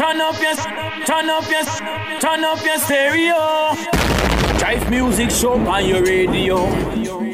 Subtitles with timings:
[0.00, 0.54] turn up your,
[1.04, 1.62] turn up your,
[2.20, 3.74] turn up your stereo.
[4.56, 7.29] Jive music show on your radio.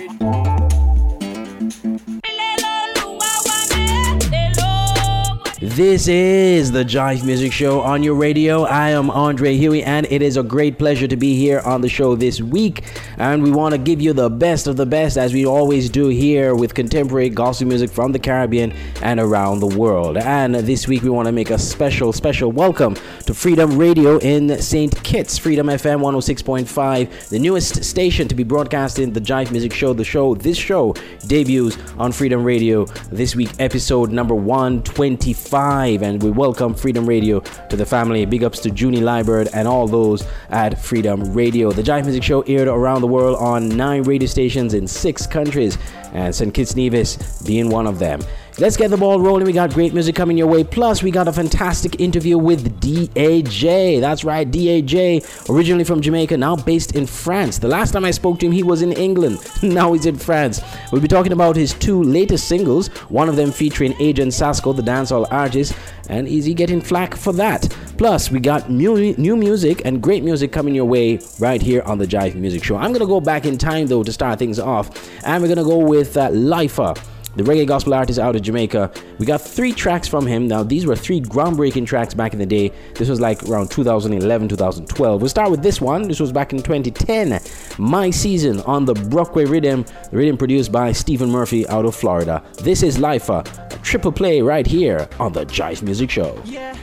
[5.76, 8.62] This is the Jive Music Show on your radio.
[8.62, 11.88] I am Andre Huey, and it is a great pleasure to be here on the
[11.90, 12.84] show this week.
[13.18, 16.08] And we want to give you the best of the best, as we always do
[16.08, 20.16] here with contemporary gospel music from the Caribbean and around the world.
[20.16, 24.58] And this week, we want to make a special, special welcome to Freedom Radio in
[24.58, 25.04] St.
[25.04, 29.92] Kitts, Freedom FM 106.5, the newest station to be broadcasting the Jive Music Show.
[29.92, 30.94] The show, this show
[31.26, 37.76] debuts on Freedom Radio this week, episode number 125 and we welcome Freedom Radio to
[37.76, 38.24] the family.
[38.24, 41.72] Big ups to Junie Liburd and all those at Freedom Radio.
[41.72, 45.76] The Jive Music Show aired around the world on nine radio stations in six countries,
[46.16, 46.52] and St.
[46.52, 48.20] Kitts Nevis being one of them.
[48.58, 49.44] Let's get the ball rolling.
[49.44, 50.64] We got great music coming your way.
[50.64, 54.00] Plus, we got a fantastic interview with DAJ.
[54.00, 57.58] That's right, DAJ, originally from Jamaica, now based in France.
[57.58, 59.40] The last time I spoke to him, he was in England.
[59.62, 60.62] now he's in France.
[60.90, 64.80] We'll be talking about his two latest singles, one of them featuring Agent Sasco, the
[64.80, 65.76] dancehall artist,
[66.08, 67.68] and is he getting flack for that?
[67.98, 71.98] Plus, we got new, new music and great music coming your way right here on
[71.98, 72.76] the Jive Music Show.
[72.76, 75.58] I'm going to go back in time, though, to start things off, and we're going
[75.58, 76.92] to go with uh, Lifer
[77.36, 78.90] the reggae gospel artist out of Jamaica.
[79.18, 80.48] We got three tracks from him.
[80.48, 82.72] Now, these were three groundbreaking tracks back in the day.
[82.94, 85.20] This was like around 2011, 2012.
[85.20, 86.08] We'll start with this one.
[86.08, 87.40] This was back in 2010.
[87.78, 92.42] My Season on the Brockway Rhythm, the rhythm produced by Stephen Murphy out of Florida.
[92.62, 96.40] This is Lifer, a triple play right here on the Jive Music Show.
[96.44, 96.76] Yeah.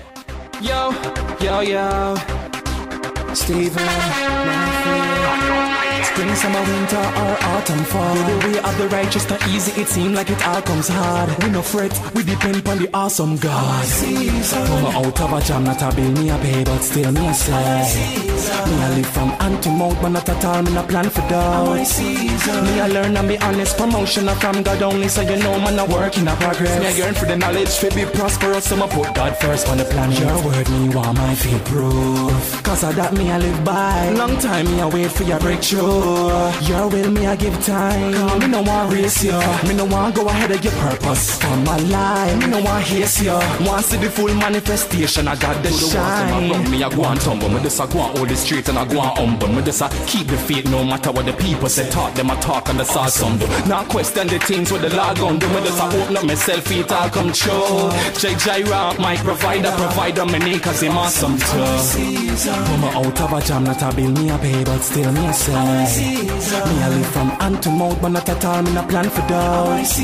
[0.62, 0.92] Yo,
[1.42, 2.16] yo, yo.
[3.34, 5.83] Stephen Murphy.
[6.14, 8.14] Spring, summer, winter, or autumn, fall.
[8.14, 11.44] The way of the righteous, not easy, it seems like it all comes hard.
[11.44, 13.86] We no fret, we depend on the awesome God.
[14.54, 17.34] Come out of a jam, not a bill, me a pay, but still me a
[17.34, 17.52] say.
[18.70, 21.22] Me a live from hand to mouth, but not at all, me no plan for
[21.30, 21.82] doubt.
[21.98, 25.80] Me a learn and be honest, promotion are from God only, so you know man
[25.80, 26.80] a work in a progress.
[26.80, 29.80] Me a yearn for the knowledge, to be prosperous, so me put God first on
[29.80, 30.12] the plan.
[30.12, 32.62] Your word, me want my feet proof.
[32.62, 34.10] Cause of that me I live by.
[34.10, 36.03] Long time me a wait for your breakthrough.
[36.68, 38.14] Your with me I give time.
[38.14, 39.38] Cause me no want race you.
[39.68, 41.38] Me no want go ahead of your purpose.
[41.42, 43.32] For my life, me no want haste you.
[43.66, 45.28] Want see the full manifestation.
[45.28, 46.50] I got the shine.
[46.50, 47.50] Water me I go and tumble.
[47.50, 49.50] Me just a go on all the street and I go on humble.
[49.50, 51.90] Me just a keep the faith no matter what the people say.
[51.90, 53.48] Talk them I talk and the saw some do.
[53.68, 55.48] Now question the things with the law gon' do.
[55.50, 57.92] Me just a open up myself it all come true.
[58.20, 61.64] J J Rock, my provider, provider me need cause him awesome too.
[62.44, 65.34] Come out of a jam, not a bill me a pay, but still me a
[65.94, 66.24] say.
[66.70, 69.26] Me I live from hand to mouth, but not at all me a plan for
[69.28, 69.98] doubt.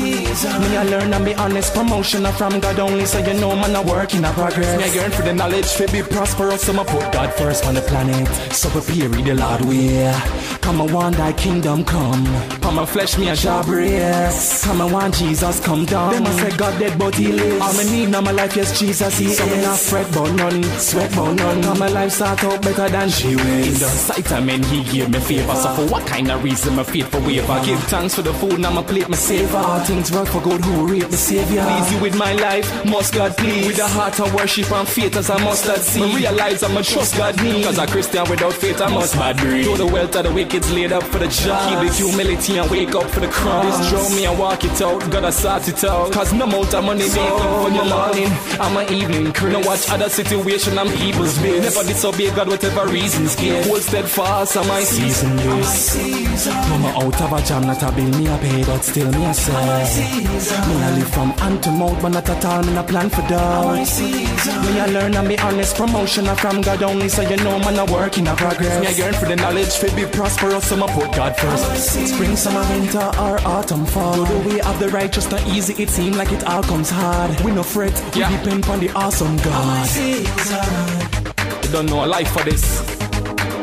[0.60, 3.74] Me I learn and be honest, promotion are from God only, so you know man
[3.76, 4.76] a work in a progress.
[4.78, 7.74] Me I yearn for the knowledge, to be prosperous, so me put God first on
[7.74, 8.26] the planet.
[8.52, 10.12] So prepare the Lord way.
[10.60, 12.26] Come and want thy kingdom come.
[12.64, 14.64] On my flesh, me a job Yes.
[14.64, 16.12] Come and want Jesus come down.
[16.12, 17.62] Them I say God dead, but he lives.
[17.62, 19.50] All me need now my life, yes Jesus he so is.
[19.50, 21.60] So me not fret but none, sweat but none.
[21.60, 23.44] Now my life start out better than she was.
[23.44, 25.54] In the sight of men, he gave me favor.
[25.54, 27.60] So for what kind of reason my faith for waiver?
[27.64, 29.56] Give thanks for the food, now my plate, my savor.
[29.56, 31.62] All things work for good who reap the savior.
[31.62, 33.66] Please you with my life, must God please.
[33.66, 36.02] With a heart of worship and faith as I must not see.
[36.02, 37.64] I realize I'm a trust God need.
[37.64, 39.64] Cause a Christian without faith, I must bad breed.
[39.64, 41.60] Though the wealth of the wicked's laid up for the job.
[41.68, 43.88] Keep the humility and wake up for the cross.
[43.88, 46.12] Draw me and walk it out, gotta sort it out.
[46.12, 48.28] Cause no amount of money make up for your morning.
[48.60, 49.52] I'm an evening crew.
[49.52, 51.62] No watch other situation and people's biz.
[51.74, 53.64] Never disobey God, whatever reasons give.
[53.66, 55.69] Hold steadfast on my season is.
[55.70, 59.32] Come out of a jam, not a bill me a pay, but still me a
[59.34, 59.52] say.
[59.52, 63.22] Me a live from hand to mouth, but not at all me a plan for
[63.28, 63.74] doubt.
[63.76, 67.78] Me a learn and be honest, promotion are from God only, so you know man
[67.78, 68.80] a work in a progress.
[68.80, 71.94] Me a yearn for the knowledge, to be prosperous, so I put God first.
[72.14, 74.24] Spring, summer, winter, or autumn, fall.
[74.24, 77.38] The way of the righteous, not easy, it seem like it all comes hard.
[77.42, 78.30] We no fret, we Yeah.
[78.42, 79.88] depend on the awesome God.
[79.88, 82.99] Oh, you don't know a life for this.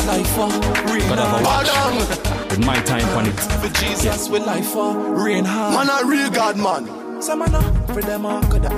[0.08, 1.68] Life for rain Gotta go hard.
[1.68, 2.50] watch.
[2.50, 3.34] With my time on it.
[3.34, 5.74] For Jesus, with life for rain hard.
[5.76, 7.22] Man a real God man.
[7.22, 8.70] Some man up for them all, could Yo,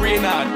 [0.00, 0.46] Reynard.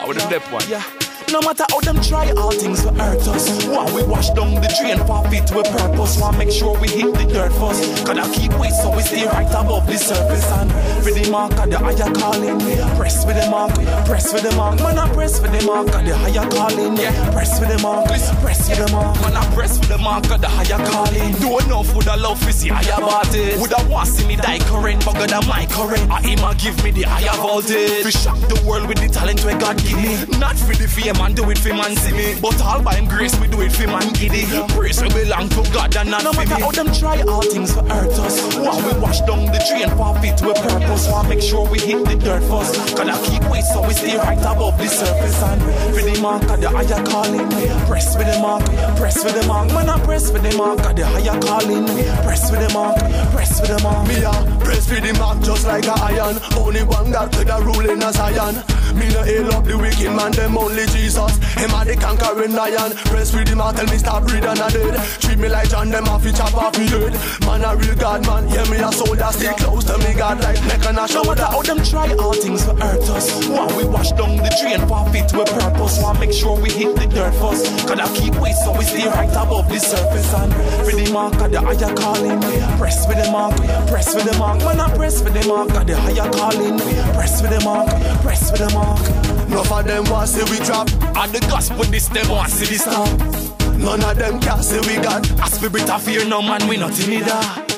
[0.00, 0.64] I would have left one.
[0.68, 0.82] Yeah.
[1.30, 3.64] No matter how them try, all things will hurt us.
[3.66, 6.18] While we wash down the drain, pop it to a purpose.
[6.18, 8.04] Want make sure we hit the dirt first.
[8.04, 10.44] Gotta keep weight so we stay right above the surface.
[10.58, 10.70] And
[11.04, 12.58] for the mark of the higher calling,
[12.98, 13.74] press with the mark,
[14.06, 14.80] press with the mark.
[14.80, 16.96] Man, I press with the mark of the higher calling.
[16.96, 19.20] Yeah, Press with the mark, press with the mark.
[19.22, 21.32] Man, I press with the mark of the higher calling.
[21.38, 23.54] Don't know for the love for see higher body.
[23.60, 26.10] Would I want see me die current, but God, my current.
[26.10, 28.04] I him give me the higher voltage.
[28.04, 30.38] We shock the world with the talent where God give me.
[30.38, 32.38] Not for the fame and do it for man see me.
[32.40, 34.46] But all by him grace we do it for man giddy.
[34.74, 36.46] Praise we belong to God and not no for me.
[36.46, 38.56] No matter how them try, all things will hurt us.
[38.56, 41.08] While we wash down the tree and pop it to a purpose.
[41.08, 42.96] Want make sure we hit the dirt first.
[42.96, 45.42] Gotta keep weight so we stay right above the surface.
[45.42, 45.60] And
[45.94, 47.48] for the mark of the higher calling.
[47.86, 48.64] Press with the mark,
[48.96, 49.68] press with the mark.
[49.68, 51.86] Man, I press with the mark of the higher calling.
[52.24, 52.96] Press with the mark,
[53.32, 54.08] press with the mark.
[54.08, 54.32] Me a
[54.64, 56.38] press with the mark just like a iron.
[56.56, 58.56] Only one God could have ruling as Zion.
[58.96, 61.09] Me no hail up the wicked man, them only Jesus.
[61.10, 62.92] Him a the conquering lion.
[63.10, 65.29] Press with him and tell me stop breathing and dead.
[65.40, 67.14] Me like John, them off chop off me head.
[67.46, 70.60] Man a real God man, yeah me a soldier, stay close to me God like
[70.66, 71.44] neck and a shoulder.
[71.44, 73.48] How them try, all things will hurt us.
[73.48, 76.02] While we wash down the drain, pop it to a purpose.
[76.02, 77.88] Want make sure we hit the dirt first.
[77.88, 80.52] Gotta keep weight so we stay right above the surface and
[80.84, 82.40] for the mark of the higher calling.
[82.76, 83.56] Press with the mark,
[83.88, 84.58] press with the mark.
[84.60, 86.78] Man I press with the mark of the higher calling.
[87.14, 87.88] Press with the mark,
[88.20, 89.00] press with the mark mark.
[89.48, 90.88] Enough of them want see we drop.
[91.16, 93.59] And the gospel this them want see this stop.
[93.80, 96.24] None of them can say we got a spirit of fear.
[96.26, 97.69] No man, we not in that.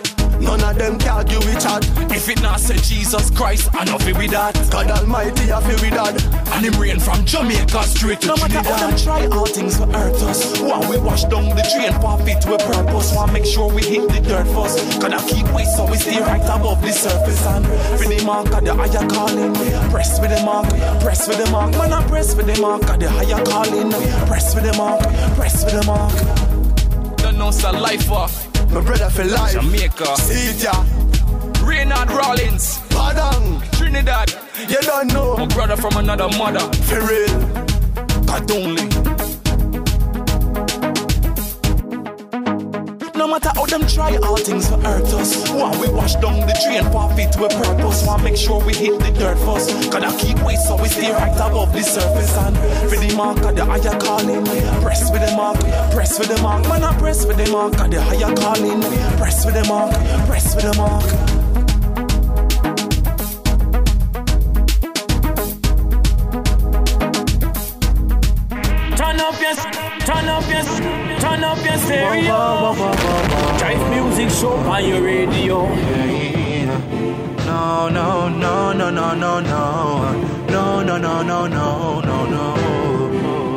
[0.42, 1.86] None of them can argue with chat.
[2.10, 4.54] If it not say Jesus Christ, I know fi with that.
[4.70, 6.18] God Almighty, I feel with that.
[6.52, 8.64] And him rain from Jamaica straight to no Trinidad.
[8.64, 10.60] No matter how them try, all things will hurt us.
[10.60, 13.14] While we wash down the drain, pop it to a purpose.
[13.14, 15.00] Want make sure we hit the dirt first.
[15.00, 17.46] Gotta keep weight so we stay right above the surface.
[17.46, 17.64] And
[17.98, 19.54] for the mark of the higher calling,
[19.90, 20.68] press with the mark,
[21.00, 21.72] press with the mark.
[21.72, 23.90] Man, I press with the mark of the higher calling.
[24.26, 25.00] Press with the mark,
[25.36, 26.12] press with the mark.
[27.18, 28.51] Don't know, it's a life off.
[28.72, 29.52] My brother for life.
[29.52, 30.16] Jamaica.
[30.58, 30.84] Yeah.
[31.62, 32.78] Reynard Rollins.
[32.88, 33.60] Padang.
[33.72, 34.32] Trinidad.
[34.68, 35.36] You don't know.
[35.36, 36.60] My brother from another mother.
[36.84, 37.62] For real.
[38.24, 39.11] God only.
[43.22, 45.48] No matter how them try, all things will hurt us.
[45.52, 48.04] While we wash down the drain, pop it to a purpose.
[48.04, 49.92] Want make sure we hit the dirt first.
[49.92, 52.36] Gotta keep weight so we stay right above the surface.
[52.36, 52.56] And
[52.90, 54.44] for the mark of the higher calling,
[54.82, 55.56] press with the mark,
[55.94, 56.64] press with the mark.
[56.68, 58.80] Man, I press with the mark of the higher calling.
[59.18, 59.92] Press with the mark,
[60.26, 61.06] press with the mark.
[68.98, 69.54] Turn up your,
[70.06, 71.11] turn up your.
[71.32, 72.74] Turn up your stereo.
[73.56, 75.66] Jive music show on your radio.
[77.46, 80.46] No, no, no, no, no, no, no.
[80.50, 83.56] No, no, no, no, no, no, no.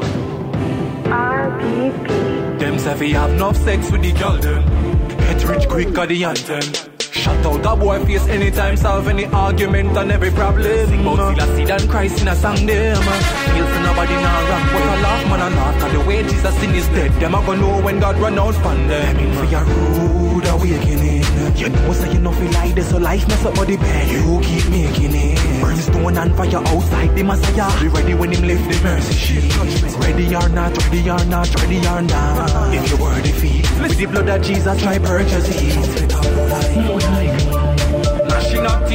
[1.04, 2.60] RPP.
[2.60, 4.63] Them say we have enough sex with the girl them.
[5.10, 6.94] Get rich quick at the anthem.
[7.25, 10.88] Shut out a boy face anytime, solve any argument and every problem.
[10.89, 13.01] Sing about a and Christ in a song them.
[13.01, 15.81] Feel for nobody now rock, but a laugh man and laugh.
[15.81, 18.54] Cause the way Jesus sin is dead, them a gonna know when God run out
[18.54, 19.18] from them.
[19.18, 21.24] In for your rude awakening.
[21.57, 24.07] You know say you know feel like this, so life mess up body bed.
[24.07, 25.62] You keep making it.
[25.63, 27.81] Brimstone and fire outside the Messiah.
[27.81, 29.98] Be ready when him lift the mercy sheet.
[29.98, 32.39] Ready or not, ready or not, ready or not.
[32.39, 32.71] Uh-huh.
[32.71, 36.34] If you were defeat, with the blood of Jesus, try purchase it.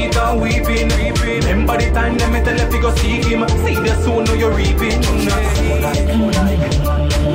[0.00, 1.40] Teeth and weeping, weeping.
[1.40, 3.46] Remember the time them me tell you to go seek him.
[3.48, 5.00] See the soon know you're reaping.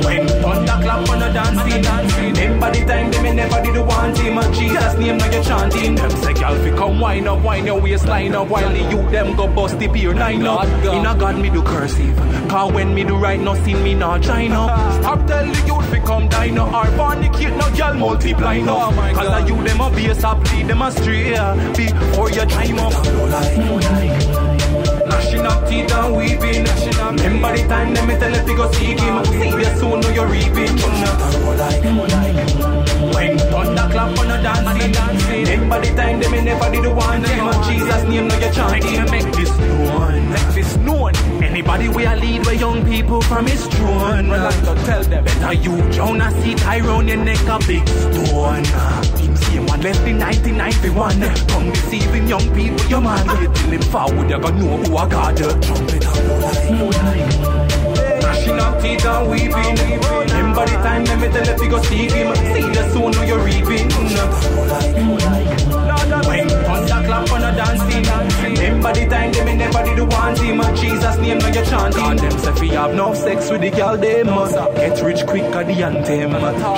[0.04, 1.82] When thunder clap on the dancing.
[2.16, 4.52] Remember the time them me never did want him.
[4.52, 5.94] Jesus name now you're chanting.
[5.94, 9.36] Them say girl fi come wine up, wine your waistline up while the youth them
[9.36, 10.66] go bust the beer nine up.
[10.84, 12.16] In a God me do cursive.
[12.48, 14.92] Cause when me do right, no sin me not up.
[15.00, 16.72] Stop tell the youth fi come dine up.
[16.72, 18.90] Or fornicate no girl multiply no.
[19.14, 21.30] Cause the youth them a base up, lead them astray.
[21.30, 24.45] Yeah, before you time up.
[25.68, 26.64] Teeth and weeping.
[27.24, 29.24] Remember the time them me tell you to go seek him.
[29.24, 30.76] See you soon know you're reaping.
[33.14, 35.44] When thunder clap on a dancing, dancing.
[35.44, 37.62] Remember the time them me never did one him.
[37.64, 39.10] Jesus name know you're chanting.
[39.10, 41.14] Make this known, make this known.
[41.42, 44.28] Anybody we a lead where young people from his throne.
[44.28, 44.50] Well, I
[44.84, 48.64] tell them better you Jonah see Tyrone your neck a big stone.
[49.16, 51.20] Him same one left in 1991.
[51.48, 53.26] Come deceiving young people, your man.
[53.54, 55.36] Till him forward, you gonna know who I got.
[55.46, 56.16] Trumpet up,
[58.20, 59.76] Gnashing up teeth and weeping.
[60.26, 62.34] Remember the time them me tell you go see him.
[62.34, 63.88] See the soon know you're reaping.
[66.26, 68.04] When thunder clap on a dancing.
[68.42, 70.60] Remember the time them me never did want him.
[70.76, 72.16] Jesus name now you chanting.
[72.16, 74.26] Them say fi have no sex with the girl them.
[74.74, 76.32] Get rich quick at the anthem.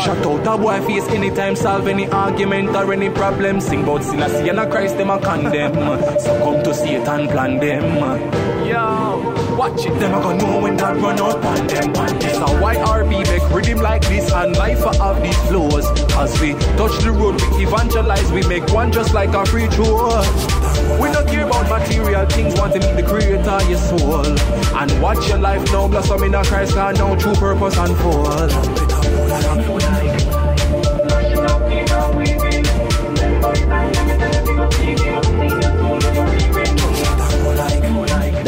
[0.04, 3.60] Shut out a boy face anytime solve any argument or any problem.
[3.60, 5.74] Sing about Selassie and a Christ them a condemn.
[6.20, 8.47] So come to Satan plan them.
[8.66, 9.98] Yo, watch it.
[10.00, 12.18] Them a gonna know when that run out on them.
[12.18, 15.86] This a white RB make rhythm like this and life have these flows.
[16.12, 20.22] As we touch the road, we evangelize, we make one just like a free throw.
[21.00, 24.26] We don't care about material things, want to meet the creator, your soul.
[24.76, 28.52] And watch your life now, blossom in a Christ, and now true purpose unfold.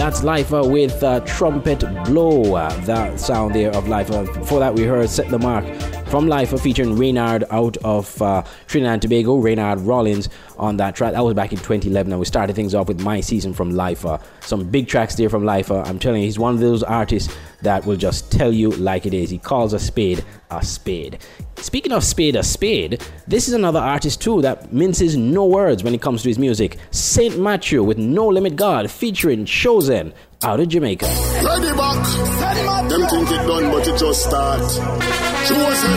[0.01, 2.55] That's Lifer with uh, Trumpet Blow.
[2.55, 4.25] Uh, that sound there of Lifer.
[4.33, 5.63] Before that, we heard Set the Mark
[6.07, 11.13] from Lifer featuring Reynard out of uh, Trinidad and Tobago, Reynard Rollins on that track.
[11.13, 14.19] That was back in 2011, and we started things off with My Season from Lifer.
[14.41, 15.83] Some big tracks there from Lifer.
[15.85, 19.15] I'm telling you, he's one of those artists that will just tell you like it
[19.15, 19.31] is.
[19.31, 21.19] He calls a spade a spade.
[21.57, 25.95] Speaking of spade a spade, this is another artist too that minces no words when
[25.95, 26.79] it comes to his music.
[26.91, 30.13] Saint Matthew with No Limit God featuring Chosen
[30.43, 31.07] out of Jamaica.
[31.45, 32.89] Ready back.
[32.89, 34.61] Them think it done, but it just start.
[34.61, 35.91] Chosen.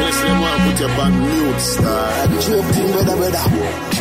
[0.00, 2.30] Yes, them want put your band mute start.
[2.40, 4.00] Joking, brother, brother.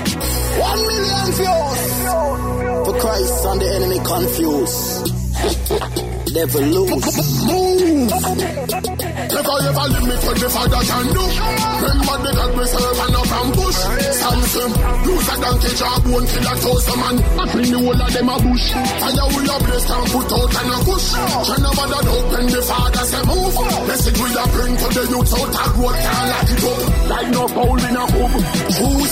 [0.59, 5.18] One million views for Christ and the enemy confused.
[5.49, 7.09] Never lose.
[7.49, 8.09] Move.
[9.33, 11.25] Never ever limit what the father can do.
[11.25, 13.79] Remember the God we serve and and push.
[14.13, 14.71] Samson,
[15.09, 17.17] lose a donkey job, won't kill a thousand man.
[17.33, 18.65] I bring the whole of them a bush.
[18.77, 21.07] Fire will a blaze and put out and a push.
[21.17, 23.57] Turn over that open the father say move.
[23.89, 26.81] Message we a bring to the youth out a road can't lock it up.
[27.09, 28.33] Like no foul in a hoop.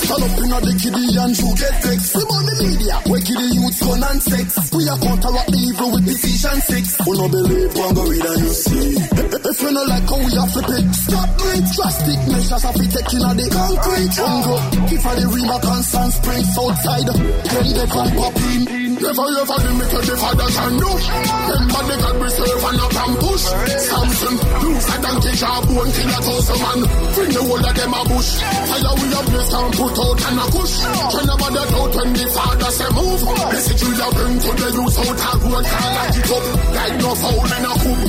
[0.08, 2.16] Who up in the kiddie and who get vexed?
[2.16, 4.48] We on the media, where kiddie youths gun and sex.
[4.72, 6.96] We a counteract the evil with decision six.
[7.04, 8.96] Who no believe one go read and you see.
[8.96, 12.90] If you no like how we have flip it, stop doing drastic measures of it
[12.96, 14.60] taking on the concrete jungle.
[14.96, 18.87] If I the remark and sand springs outside, then they come pop in.
[18.98, 20.90] Never ever limit what the father can do.
[20.90, 23.46] Remember the God we serve and and push.
[23.78, 26.80] Samson, lose a donkey job, won't kill a thousand man.
[27.14, 28.32] Bring the whole of them a bush.
[28.42, 30.74] Fire we a blaze and put out and a push.
[30.82, 33.22] Turn about that out when the father say move.
[33.22, 36.46] Message we a bring to the youth out a road, can't lock it up.
[36.74, 38.00] Like no foul in a coop.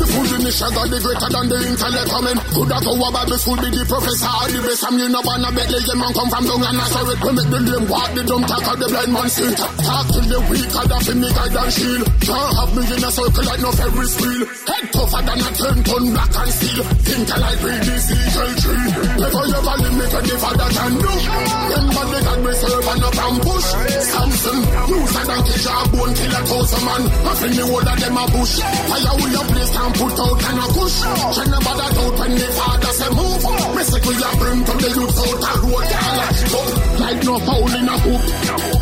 [0.00, 2.38] The food in the sugar, the greater than the intellect coming.
[2.56, 4.88] Could have go about the food be the professor or the best.
[4.88, 7.20] I'm you know, one a bet the man come from down and Nazareth.
[7.20, 9.52] We make the lame walk, the dumb talk, the blind man see.
[9.52, 12.06] Talk till the weak, I have me guide and shield.
[12.22, 14.42] Can't have me in a circle like no Ferris wheel.
[14.46, 16.84] Head tougher than a ten ton black and steel.
[17.02, 18.86] Think I like read this eagle tree.
[19.18, 21.10] Never ever limit the father can do.
[21.10, 23.68] Remember the God we serve and up and push.
[24.06, 25.56] Samson, use a donkey
[25.98, 27.02] won't kill a thousand man.
[27.10, 28.54] I feel the whole of them a bush.
[28.62, 30.96] Fire will your place and put out and a push.
[31.34, 33.42] Check never that out when the father say move.
[33.74, 33.82] We
[34.14, 36.70] a bring to the youth out a road, up.
[37.02, 38.79] Like no foul in a hoop.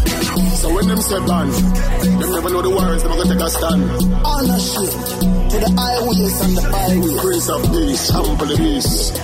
[0.68, 1.48] So when them say ban,
[2.20, 3.82] them never know the words, them gonna take a stand.
[3.88, 4.92] Ownership
[5.48, 7.20] to the highways and the byways.
[7.22, 9.16] Prince of Peace, humble the beast.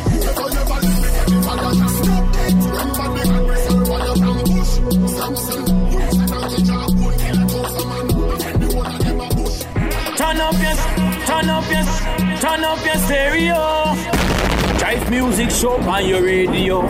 [10.16, 10.76] Turn up your,
[11.26, 11.84] turn up your,
[12.40, 13.60] turn up your stereo.
[14.80, 16.80] Jive music show on your radio.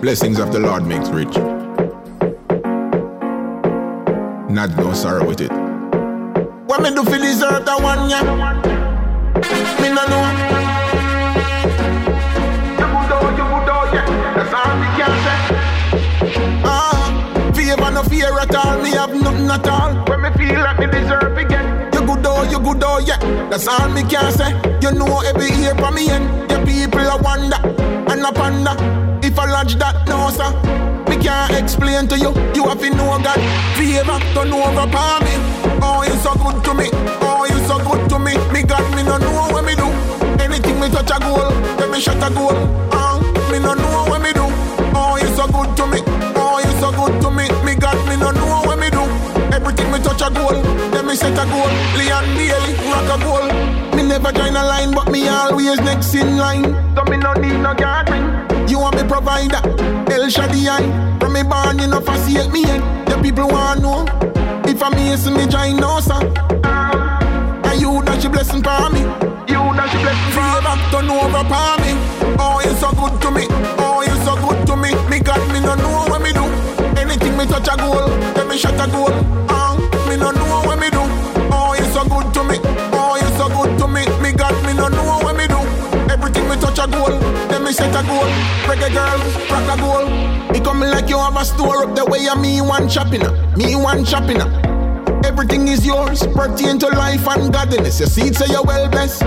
[0.00, 1.57] Blessings of the Lord makes rich.
[4.48, 5.52] Not no sorrow with it.
[6.66, 8.22] What me do for deserve that one, yeah?
[9.80, 10.24] Me no know.
[12.78, 14.08] You good oh, you good oh, yeah.
[14.34, 15.38] That's all me can say.
[16.64, 18.82] Ah, favor no fear at all.
[18.82, 19.92] Me have nothing at all.
[20.08, 21.92] When me feel like me deserve again.
[21.92, 23.18] You good oh, you good oh, yeah.
[23.50, 24.52] That's all me can say.
[24.80, 26.50] You know every year from me end.
[26.50, 27.60] The people a wonder
[28.10, 28.74] and a ponder.
[29.26, 30.97] If I lodge that no sir.
[31.22, 32.30] Can't explain to you.
[32.54, 33.40] You have to know God.
[33.76, 35.34] Favor turn over for me.
[35.82, 36.88] Oh, you so good to me.
[37.20, 38.34] Oh, you so good to me.
[38.52, 39.88] Me God, me no know what me do.
[40.42, 42.54] Anything me touch a goal, then me shot a goal.
[42.92, 43.18] Uh,
[43.50, 44.46] me no know what me do.
[44.94, 46.00] Oh, you so good to me.
[46.36, 47.48] Oh, you so good to me.
[47.64, 49.02] Me God, me no know what me do.
[49.54, 50.54] Everything me touch a goal,
[50.92, 51.70] then me set a goal.
[51.98, 53.97] Leon Bailey, rock a goal.
[54.08, 56.64] Never join a line, but me always next in line.
[56.96, 58.24] So me no need no guarding.
[58.66, 59.60] You want me provider,
[60.10, 61.18] El Shaddai.
[61.20, 62.64] From me born, you know, forsake me.
[62.64, 64.06] The people want know
[64.64, 66.24] if I'm missing me join no sir.
[67.68, 69.00] And you that she blessing for me.
[69.44, 70.72] You that she blessing for me.
[70.90, 71.92] turn over for me.
[72.40, 73.44] Oh, you so good to me.
[73.76, 74.94] Oh, you so good to me.
[75.10, 76.48] Me God, me no know what me do.
[76.96, 79.12] Anything me touch a goal, then me shot a goal.
[79.52, 79.76] Uh,
[80.08, 81.04] me no know what me do.
[81.52, 82.47] Oh, you so good to me.
[86.78, 87.18] A goal.
[87.48, 88.28] Then me set a goal.
[88.66, 89.18] Reggae girl,
[89.50, 90.56] rock a goal.
[90.56, 93.22] It coming like you have a store up the way of me one shopping.
[93.56, 94.40] Me one shopping.
[95.24, 98.00] Everything is yours, pertain to life and godliness.
[98.00, 99.18] You see it say you're well best.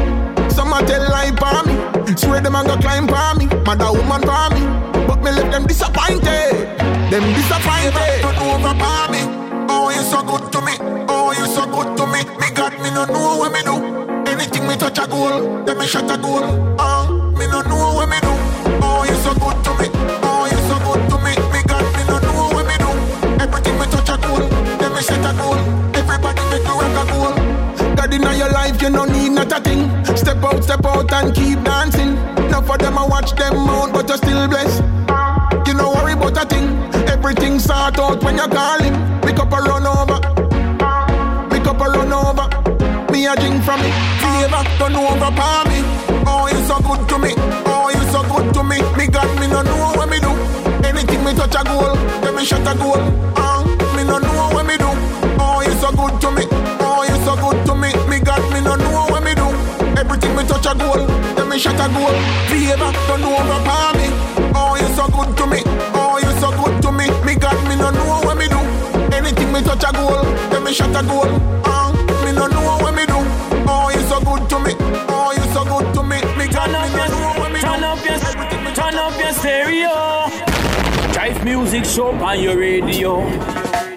[0.55, 2.15] Some a tell lie for me.
[2.17, 3.45] Swear them a go climb for me.
[3.65, 4.61] Mother woman for me.
[5.07, 6.77] But me left them disappointed.
[7.11, 8.21] Them disappointed.
[8.21, 8.73] Turn over
[9.11, 9.21] me.
[9.69, 10.73] Oh, you're so good to me.
[11.07, 12.23] Oh, you're so good to me.
[12.39, 13.75] Me God, me no know what me do.
[14.29, 16.43] Anything me touch a goal, then me shot a goal.
[16.79, 16.90] Oh,
[30.71, 32.15] Step out, and keep dancing.
[32.49, 34.81] Now for them I watch them out, but you're still blessed.
[35.67, 36.71] You no worry about a thing.
[37.11, 38.95] Everything sort out when you call him.
[39.19, 40.19] Pick up a run over.
[41.51, 42.47] Pick up a run over.
[43.11, 43.91] Me a drink from it.
[44.23, 45.83] Favor turn over for me.
[46.23, 47.33] Oh, you so good to me.
[47.67, 48.79] Oh, you so good to me.
[48.95, 50.31] Me God, me no know what me do.
[50.87, 52.95] Anything me touch a goal, then me shot a goal.
[53.35, 53.65] Uh,
[53.97, 54.87] me no know what me do.
[55.35, 56.47] Oh, you so good to me.
[56.79, 57.60] Oh, you so good
[60.23, 62.13] Everything me touch a goal, then me shot a goal.
[62.47, 64.07] Favor turn over for me.
[64.53, 65.61] Oh, you so good to me.
[65.97, 67.09] Oh, you so good to me.
[67.25, 68.59] Me God, me no know what me do.
[69.15, 71.25] Anything me touch a goal, then me shot a goal.
[71.65, 71.91] Uh,
[72.23, 73.17] me no know what me do.
[73.67, 74.73] Oh, you so good to me.
[75.09, 76.17] Oh, you so good to me.
[76.37, 77.65] Me God, Turn me up no your, know what me do.
[77.65, 79.95] turn up your, turn up your stereo.
[81.17, 83.90] Jive music show on your radio.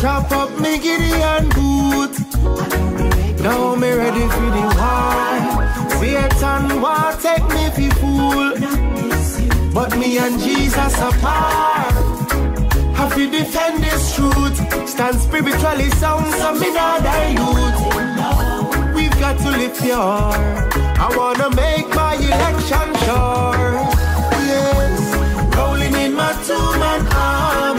[0.00, 2.14] Strap up me Gideon boot.
[3.42, 5.20] Now me ready for the war.
[6.00, 8.48] Satan want take me for fool,
[9.74, 11.92] but me and Jesus apart.
[12.96, 14.56] Have to defend this truth.
[14.88, 18.94] Stand spiritually sound, so me not dilute.
[18.94, 19.96] We've got to live pure.
[19.96, 23.72] I wanna make my election sure.
[24.48, 25.00] Yes,
[25.54, 27.69] rolling in my two-man army,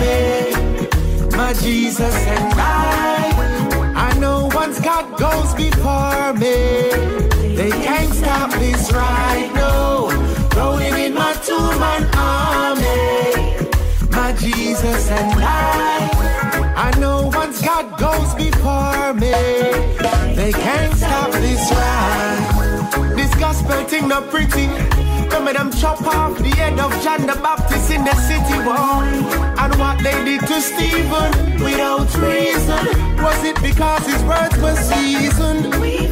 [1.53, 4.03] my Jesus and I.
[4.09, 9.51] I know once God goes before me, they can't stop this ride.
[9.53, 10.09] No,
[10.55, 13.67] rolling in my two-man army,
[14.11, 16.73] my Jesus and I.
[16.77, 19.31] I know once God goes before me,
[20.35, 23.15] they can't stop this ride.
[23.17, 24.69] This gospel thing not pretty.
[25.31, 29.01] Remember them chop off the head of John the Baptist in the city wall.
[29.01, 31.31] And what they did to Stephen
[31.63, 32.83] without reason.
[33.23, 35.73] Was it because his words were seasoned?
[35.79, 36.11] We've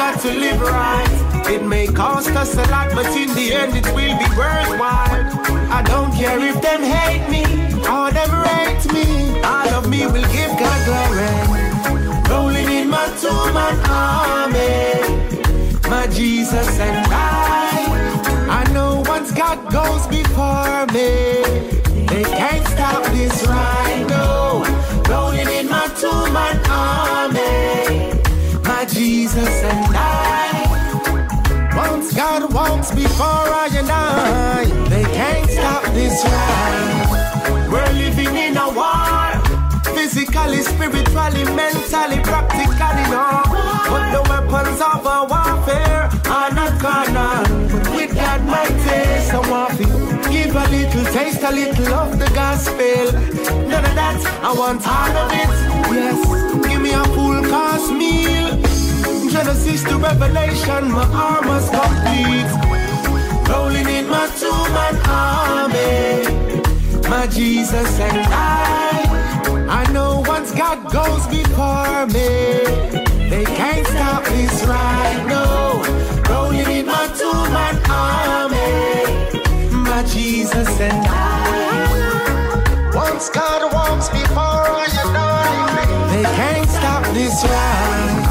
[0.00, 1.44] got to live right.
[1.46, 5.28] It may cost us a lot, but in the end it will be worthwhile.
[5.70, 7.44] I don't care if them hate me
[7.84, 9.42] or them rate me.
[9.42, 11.28] All of me will give God glory.
[12.30, 14.94] Rolling in my two-man army,
[15.90, 17.03] my Jesus and
[19.54, 21.32] God goes before me,
[22.06, 24.06] they can't stop this ride.
[24.08, 24.64] No,
[25.08, 28.12] rolling in my two-man army,
[28.64, 31.70] my Jesus and I.
[31.76, 37.68] Once God walks before I and I, they can't stop this ride.
[37.70, 39.40] We're living in a war,
[39.94, 43.42] physically, spiritually, mentally, practically, no.
[43.86, 45.26] But the weapons of our
[51.44, 53.12] a little of the gospel.
[53.68, 55.48] None of that, I want all of it.
[55.92, 56.18] Yes,
[56.66, 58.56] give me a full course meal.
[59.30, 62.48] Genesis to Revelation, my armor's complete.
[63.48, 66.24] Rolling in my two-man army,
[67.10, 69.04] my Jesus and I.
[69.68, 72.64] I know once God goes before me,
[73.28, 75.26] they can't stop this ride.
[75.28, 75.73] No,
[80.14, 82.92] Jesus and I.
[82.94, 88.23] Once God walks before and I, they can't stop this ride.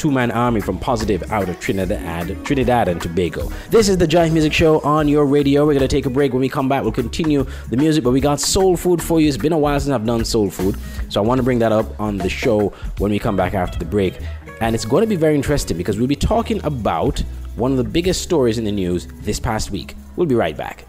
[0.00, 3.50] Two man army from Positive out of Trinidad, Trinidad and Tobago.
[3.68, 5.66] This is the Jive Music Show on your radio.
[5.66, 6.32] We're going to take a break.
[6.32, 9.28] When we come back, we'll continue the music, but we got soul food for you.
[9.28, 10.78] It's been a while since I've done soul food,
[11.10, 13.78] so I want to bring that up on the show when we come back after
[13.78, 14.18] the break.
[14.62, 17.18] And it's going to be very interesting because we'll be talking about
[17.56, 19.96] one of the biggest stories in the news this past week.
[20.16, 20.86] We'll be right back.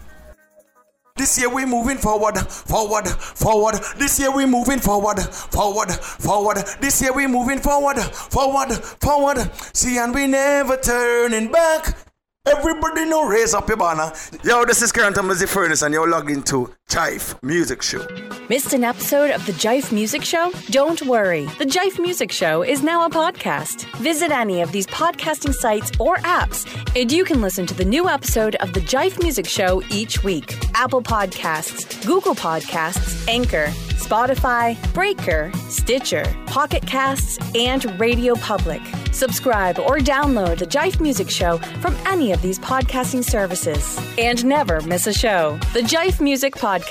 [1.22, 3.76] This year we moving forward, forward, forward.
[3.96, 6.56] This year we moving forward, forward, forward.
[6.80, 9.38] This year we moving forward, forward, forward.
[9.72, 11.96] See, and we never turning back.
[12.44, 14.12] Everybody know raise up your banner.
[14.42, 18.06] Yo, this is Current the Furnace and you're logged into Jive Music Show.
[18.50, 20.52] Missed an episode of the Jive Music Show?
[20.66, 21.46] Don't worry.
[21.58, 23.90] The Jive Music Show is now a podcast.
[23.96, 28.10] Visit any of these podcasting sites or apps, and you can listen to the new
[28.10, 30.54] episode of the Jive Music Show each week.
[30.74, 38.82] Apple Podcasts, Google Podcasts, Anchor, Spotify, Breaker, Stitcher, Pocket Casts, and Radio Public.
[39.12, 43.98] Subscribe or download the Jive Music Show from any of these podcasting services.
[44.18, 45.58] And never miss a show.
[45.74, 46.81] The Jive Music Podcast,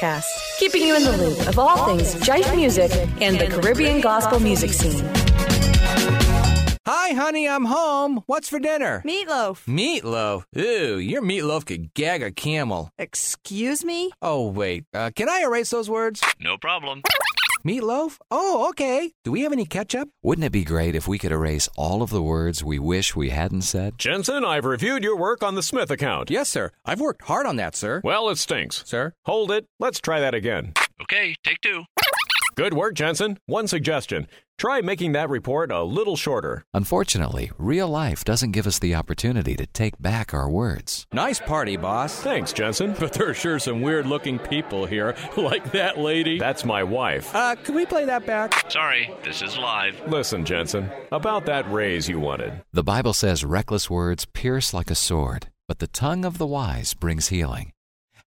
[0.58, 4.72] keeping you in the loop of all things Jive music and the Caribbean gospel music
[4.72, 5.06] scene.
[6.88, 8.22] Hi, honey, I'm home.
[8.26, 9.04] What's for dinner?
[9.06, 9.66] Meatloaf.
[9.66, 10.44] Meatloaf?
[10.58, 12.90] Ooh, your meatloaf could gag a camel.
[12.98, 14.12] Excuse me?
[14.22, 14.86] Oh, wait.
[14.94, 16.22] Uh, can I erase those words?
[16.40, 17.04] No problem.
[17.66, 18.18] Meatloaf?
[18.30, 19.14] Oh, okay.
[19.24, 20.10] Do we have any ketchup?
[20.24, 23.30] Wouldn't it be great if we could erase all of the words we wish we
[23.30, 23.98] hadn't said?
[23.98, 26.30] Jensen, I've reviewed your work on the Smith account.
[26.30, 26.72] Yes, sir.
[26.86, 28.02] I've worked hard on that, sir.
[28.04, 28.84] Well, it stinks.
[28.86, 29.14] Sir?
[29.26, 29.68] Hold it.
[29.80, 30.74] Let's try that again.
[31.04, 31.84] Okay, take two.
[32.56, 33.38] Good work, Jensen.
[33.46, 34.28] One suggestion.
[34.62, 36.64] Try making that report a little shorter.
[36.72, 41.08] Unfortunately, real life doesn't give us the opportunity to take back our words.
[41.12, 42.20] Nice party, boss.
[42.20, 42.94] Thanks, Jensen.
[43.00, 46.38] But there are sure some weird looking people here, like that lady.
[46.38, 47.34] That's my wife.
[47.34, 48.70] Uh, can we play that back?
[48.70, 50.00] Sorry, this is live.
[50.08, 52.62] Listen, Jensen, about that raise you wanted.
[52.72, 56.94] The Bible says reckless words pierce like a sword, but the tongue of the wise
[56.94, 57.72] brings healing.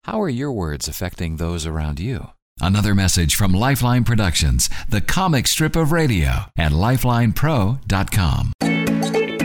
[0.02, 2.30] How are your words affecting those around you?
[2.60, 8.52] Another message from Lifeline Productions, the comic strip of radio, at lifelinepro.com.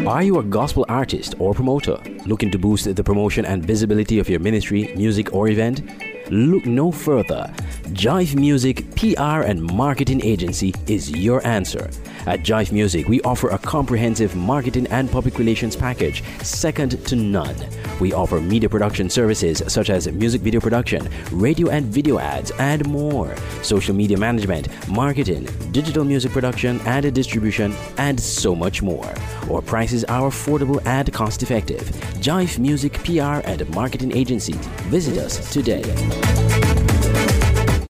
[0.07, 4.29] Are you a gospel artist or promoter looking to boost the promotion and visibility of
[4.29, 5.81] your ministry, music, or event?
[6.29, 7.51] Look no further.
[7.93, 11.89] Jive Music PR and Marketing Agency is your answer.
[12.27, 17.55] At Jive Music, we offer a comprehensive marketing and public relations package second to none.
[17.99, 22.87] We offer media production services such as music video production, radio and video ads, and
[22.87, 29.11] more, social media management, marketing, digital music production and distribution, and so much more.
[29.49, 31.81] Our prices are affordable and cost effective.
[32.21, 34.53] Jive Music PR and Marketing Agency.
[34.89, 35.81] Visit us today.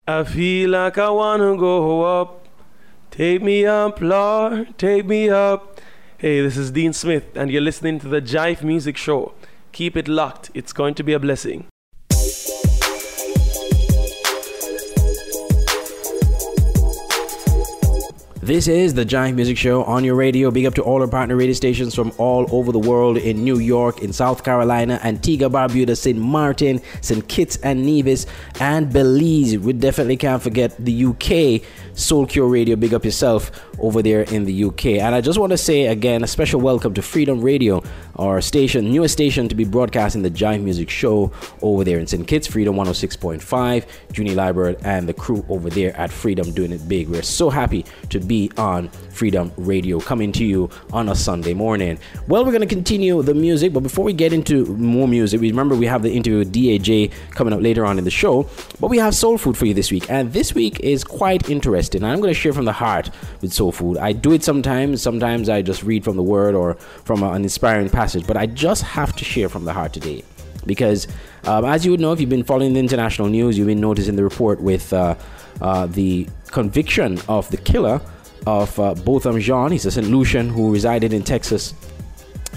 [0.08, 2.48] I feel like I wanna go up.
[3.12, 5.80] Take me up, Lord, take me up.
[6.18, 9.34] Hey, this is Dean Smith, and you're listening to the Jive Music Show.
[9.72, 11.68] Keep it locked, it's going to be a blessing.
[18.50, 20.50] This is the Jive Music Show on your radio.
[20.50, 23.60] Big up to all our partner radio stations from all over the world in New
[23.60, 26.18] York, in South Carolina, Antigua, Barbuda, St.
[26.18, 27.28] Martin, St.
[27.28, 28.26] Kitts and Nevis,
[28.60, 29.60] and Belize.
[29.60, 31.62] We definitely can't forget the UK
[31.94, 32.76] Soul Cure Radio.
[32.76, 34.86] Big up yourself over there in the UK.
[34.98, 37.84] And I just want to say again a special welcome to Freedom Radio,
[38.20, 42.28] our station, newest station to be broadcasting the Jive Music Show over there in St.
[42.28, 47.08] Kitts, Freedom 106.5, Junie Liburd, and the crew over there at Freedom doing it big.
[47.08, 51.98] We're so happy to be on Freedom Radio coming to you on a Sunday morning.
[52.28, 55.76] Well, we're going to continue the music, but before we get into more music, remember
[55.76, 58.50] we have the interview with DAJ coming up later on in the show,
[58.82, 62.04] but we have soul food for you this week, and this week is quite interesting.
[62.04, 63.10] I'm going to share from the heart
[63.42, 63.98] with soul food.
[63.98, 66.74] I do it sometimes, sometimes I just read from the word or
[67.06, 70.24] from an inspiring passage, but I just have to share from the heart today.
[70.66, 71.08] Because
[71.46, 74.16] um, as you would know if you've been following the international news you've been noticing
[74.16, 75.16] the report with uh,
[75.62, 78.02] uh, the conviction of the killer
[78.46, 79.72] of uh, Botham Jean.
[79.72, 80.08] He's a St.
[80.08, 81.74] Lucian who resided in Texas.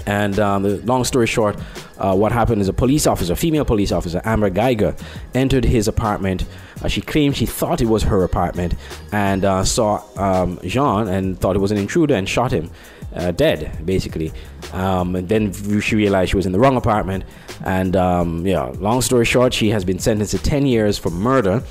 [0.05, 1.57] And um, the long story short
[1.97, 4.99] uh, what happened is a police officer female police officer Amber Guyger
[5.33, 6.45] entered his apartment.
[6.81, 8.73] Uh, she claimed she thought it was her apartment
[9.13, 12.69] and uh, saw um, Jean and thought it was an intruder and shot him
[13.15, 14.31] uh, dead, basically.
[14.71, 17.23] Um, and then she realized she was in the wrong apartment.
[17.63, 21.63] And um, yeah, long story short, she has been sentenced to 10 years for murder.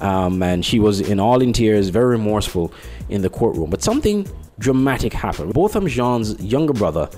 [0.00, 2.72] Um, and she was in all in tears, very remorseful
[3.08, 3.70] in the courtroom.
[3.70, 4.28] But something
[4.58, 5.54] dramatic happened.
[5.54, 7.08] Botham Jean's younger brother,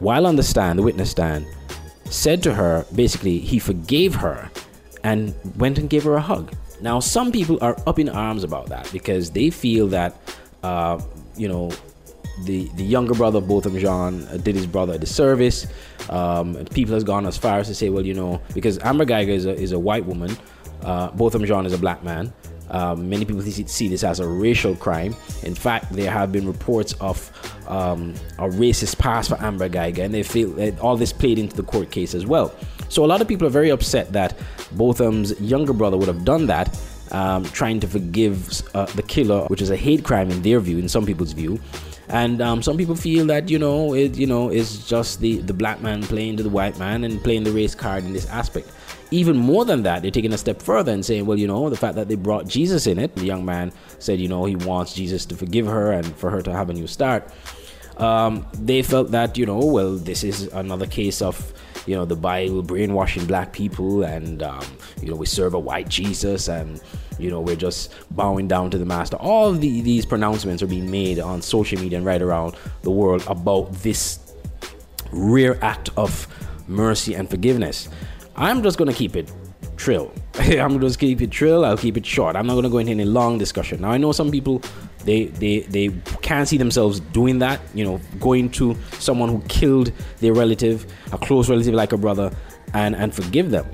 [0.00, 1.46] while on the stand, the witness stand,
[2.10, 4.50] said to her basically he forgave her
[5.02, 6.52] and went and gave her a hug.
[6.80, 10.16] Now, some people are up in arms about that because they feel that,
[10.62, 11.00] uh,
[11.36, 11.70] you know,
[12.42, 15.66] the the younger brother, of Botham Jean, uh, did his brother a disservice.
[16.10, 19.28] Um, people has gone as far as to say, well, you know, because Amber Guyger
[19.28, 20.36] is a, is a white woman,
[20.82, 22.32] uh, Botham Jean is a black man.
[22.70, 25.14] Um, many people see this as a racial crime.
[25.42, 27.30] In fact, there have been reports of
[27.68, 31.54] um, a racist past for Amber Guyger, and they feel that all this played into
[31.54, 32.54] the court case as well.
[32.88, 34.36] So a lot of people are very upset that
[34.72, 36.78] Botham's younger brother would have done that,
[37.10, 40.78] um, trying to forgive uh, the killer, which is a hate crime in their view,
[40.78, 41.60] in some people's view.
[42.08, 45.54] And um, some people feel that you know it, you know, is just the the
[45.54, 48.70] black man playing to the white man and playing the race card in this aspect.
[49.10, 51.76] Even more than that, they're taking a step further and saying, well, you know, the
[51.76, 54.94] fact that they brought Jesus in it, the young man said, you know, he wants
[54.94, 57.30] Jesus to forgive her and for her to have a new start.
[57.96, 61.52] Um, they felt that, you know, well, this is another case of
[61.86, 64.64] you know the bible brainwashing black people and um,
[65.00, 66.80] you know we serve a white jesus and
[67.18, 70.90] you know we're just bowing down to the master all the, these pronouncements are being
[70.90, 74.18] made on social media and right around the world about this
[75.12, 76.26] rare act of
[76.66, 77.88] mercy and forgiveness
[78.36, 79.30] I'm just gonna keep it
[79.76, 80.12] trill.
[80.38, 81.64] I'm gonna just keep it trill.
[81.64, 82.36] I'll keep it short.
[82.36, 83.80] I'm not gonna go into any long discussion.
[83.82, 84.60] Now I know some people
[85.04, 85.88] they they they
[86.22, 87.60] can't see themselves doing that.
[87.74, 92.34] You know, going to someone who killed their relative, a close relative like a brother,
[92.72, 93.66] and and forgive them.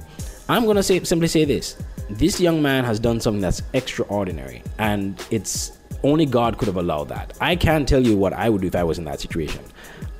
[0.48, 1.76] I'm gonna say simply say this:
[2.08, 7.08] this young man has done something that's extraordinary, and it's only God could have allowed
[7.08, 7.36] that.
[7.40, 9.62] I can't tell you what I would do if I was in that situation.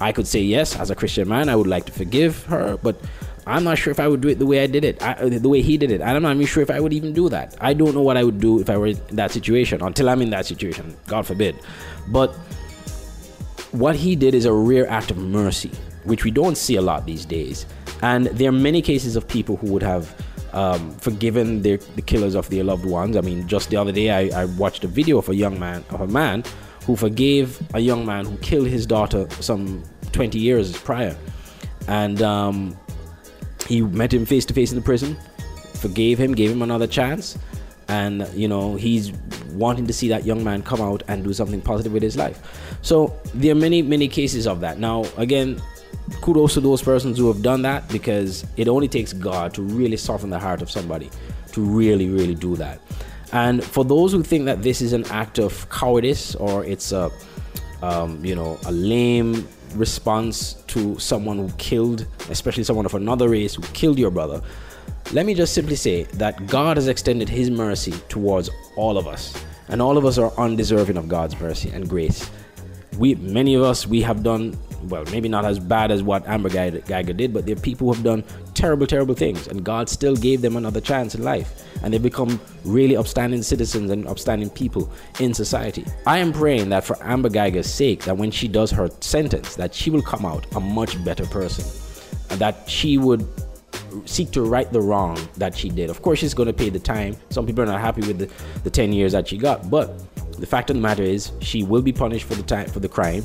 [0.01, 3.01] I could say yes, as a Christian man, I would like to forgive her, but
[3.47, 5.49] I'm not sure if I would do it the way I did it, I, the
[5.49, 6.03] way he did it.
[6.03, 7.57] I'm not even sure if I would even do that.
[7.61, 10.23] I don't know what I would do if I were in that situation until I'm
[10.23, 10.97] in that situation.
[11.07, 11.57] God forbid.
[12.09, 12.35] But
[13.73, 15.71] what he did is a rare act of mercy,
[16.05, 17.67] which we don't see a lot these days.
[18.03, 20.15] And there are many cases of people who would have
[20.53, 23.17] um, forgiven their, the killers of their loved ones.
[23.17, 25.85] I mean, just the other day, I, I watched a video of a young man,
[25.91, 26.45] of a man
[26.87, 31.17] who forgave a young man who killed his daughter some 20 years prior.
[31.87, 32.77] And um,
[33.71, 35.17] he met him face to face in the prison,
[35.75, 37.39] forgave him, gave him another chance,
[37.87, 39.13] and you know he's
[39.53, 42.43] wanting to see that young man come out and do something positive with his life.
[42.83, 44.81] So there are many many cases of that.
[44.81, 45.63] Now again,
[46.21, 49.97] kudos to those persons who have done that because it only takes God to really
[49.97, 51.09] soften the heart of somebody
[51.53, 52.81] to really really do that.
[53.33, 57.09] And for those who think that this is an act of cowardice or it's a
[57.83, 63.55] um, you know a lame response to someone who killed, especially someone of another race
[63.55, 64.43] who killed your brother,
[65.13, 69.35] let me just simply say that God has extended His mercy towards all of us,
[69.69, 72.31] and all of us are undeserving of God's mercy and grace.
[72.99, 76.49] We, many of us, we have done well, maybe not as bad as what Amber
[76.49, 80.17] Guyger did, but there are people who have done terrible, terrible things, and God still
[80.17, 84.91] gave them another chance in life, and they've become really upstanding citizens and upstanding people
[85.19, 85.85] in society.
[86.07, 89.75] I am praying that for Amber Guyger's sake, that when she does her sentence, that
[89.75, 91.65] she will come out a much better person,
[92.31, 93.27] and that she would
[94.05, 95.91] seek to right the wrong that she did.
[95.91, 97.17] Of course, she's going to pay the time.
[97.31, 98.31] Some people are not happy with the,
[98.63, 99.99] the 10 years that she got, but
[100.39, 102.89] the fact of the matter is, she will be punished for the time for the
[102.89, 103.25] crime,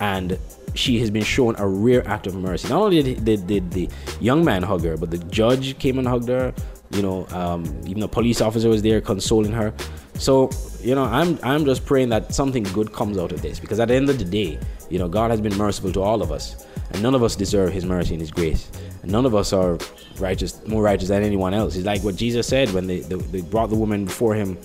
[0.00, 0.38] and
[0.74, 2.68] she has been shown a rare act of mercy.
[2.68, 3.88] Not only did, did, did the
[4.20, 6.52] young man hug her, but the judge came and hugged her.
[6.90, 9.72] You know, um, even the police officer was there consoling her.
[10.18, 13.80] So, you know, I'm I'm just praying that something good comes out of this because
[13.80, 14.58] at the end of the day,
[14.90, 17.72] you know, God has been merciful to all of us, and none of us deserve
[17.72, 18.70] His mercy and His grace,
[19.02, 19.78] and none of us are
[20.18, 21.74] righteous, more righteous than anyone else.
[21.74, 24.56] It's like what Jesus said when they, they, they brought the woman before Him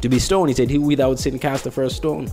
[0.00, 0.48] to be stoned.
[0.48, 2.28] He said, "He without sin cast the first stone."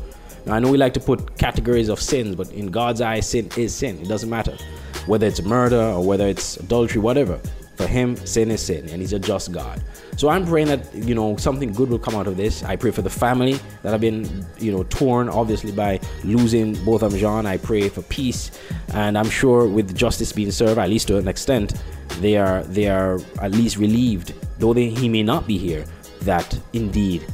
[0.46, 3.50] Now, I know we like to put categories of sins, but in God's eyes, sin
[3.58, 4.00] is sin.
[4.00, 4.58] It doesn't matter
[5.06, 7.40] whether it's murder or whether it's adultery, whatever.
[7.78, 9.82] For him, sin is sin, and he's a just God.
[10.16, 12.64] So I'm praying that you know something good will come out of this.
[12.64, 17.16] I pray for the family that have been you know torn, obviously by losing Botham
[17.18, 17.48] Jean.
[17.48, 18.52] I pray for peace,
[18.94, 21.74] and I'm sure with justice being served, at least to an extent,
[22.20, 25.86] they are they are at least relieved, though they, he may not be here.
[26.22, 27.26] That indeed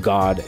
[0.00, 0.42] God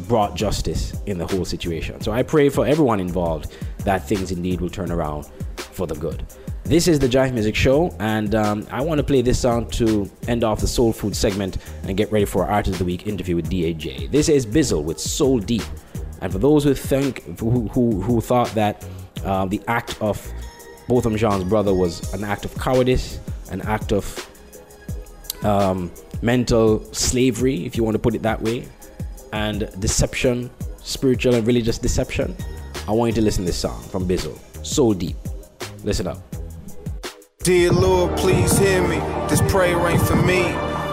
[0.00, 2.00] brought justice in the whole situation.
[2.00, 5.26] So I pray for everyone involved that things indeed will turn around
[5.56, 6.26] for the good.
[6.64, 10.08] This is the Jive Music Show, and um, I want to play this song to
[10.28, 13.06] end off the Soul Food segment and get ready for our Artist of the Week
[13.06, 14.10] interview with DAJ.
[14.10, 15.62] This is Bizzle with Soul Deep.
[16.20, 18.86] And for those who think, who, who, who thought that
[19.24, 20.24] uh, the act of
[20.86, 23.18] Botham Jean's brother was an act of cowardice,
[23.50, 24.28] an act of
[25.44, 25.90] um,
[26.22, 28.68] mental slavery, if you want to put it that way,
[29.32, 30.50] and deception,
[30.82, 32.36] spiritual and religious deception,
[32.88, 34.38] I want you to listen to this song from Bizzle.
[34.64, 35.16] So deep.
[35.84, 36.18] Listen up.
[37.42, 38.98] Dear Lord, please hear me.
[39.28, 40.42] This prayer ain't for me.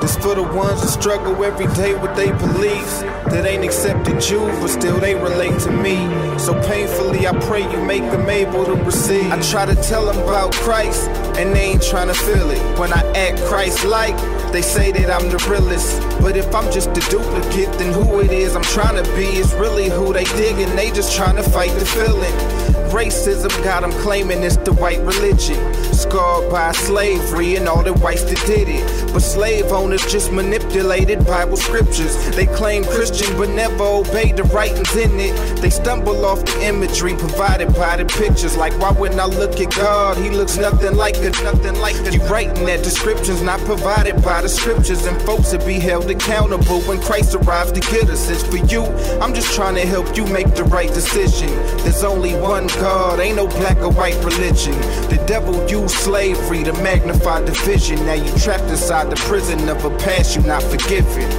[0.02, 3.02] This for the ones that struggle every day with their beliefs.
[3.30, 5.97] That ain't accepted you, but still they relate to me.
[6.39, 9.30] So painfully, I pray you make them able to receive.
[9.30, 12.80] I try to tell them about Christ, and they ain't trying to feel it.
[12.80, 14.15] When I act Christ like,
[14.51, 16.01] they say that I'm the realest.
[16.21, 19.53] But if I'm just a duplicate, then who it is I'm trying to be is
[19.55, 22.69] really who they dig, and they just trying to fight the feeling.
[22.89, 25.57] Racism got them claiming it's the white religion.
[25.93, 29.13] Scarred by slavery and all the whites that did it.
[29.13, 32.15] But slave owners just manipulated Bible scriptures.
[32.35, 35.35] They claim Christian but never obeyed the writings in it.
[35.62, 38.57] They stumble off the imagery provided by the pictures.
[38.57, 42.12] Like why when I look at God, he looks nothing like a nothing like a
[42.12, 45.06] You writing that description's not provided by the scriptures.
[45.06, 48.30] And folks to be held accountable when Christ arrives to get us.
[48.30, 48.84] It's for you.
[49.21, 51.49] I'm just trying to help you make the right decision.
[51.84, 54.73] There's only one God, ain't no black or white religion.
[55.10, 57.97] The devil used slavery to magnify division.
[58.06, 61.30] Now you trapped inside the prison of a past you not forgiven.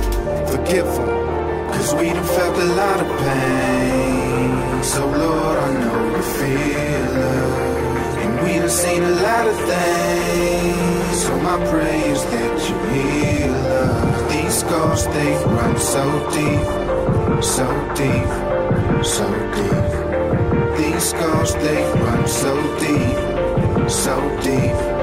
[0.49, 1.09] Forgive them.
[1.73, 4.83] Cause we done felt a lot of pain.
[4.83, 7.40] So Lord, I know you feel it.
[8.71, 11.23] Seen a lot of things.
[11.23, 13.55] So my prayer is that you heal.
[14.31, 16.65] These scars, they run so deep,
[17.43, 17.67] so
[17.99, 18.31] deep,
[19.05, 19.27] so
[19.59, 19.91] deep.
[20.79, 25.00] These scars, they run so deep, so deep,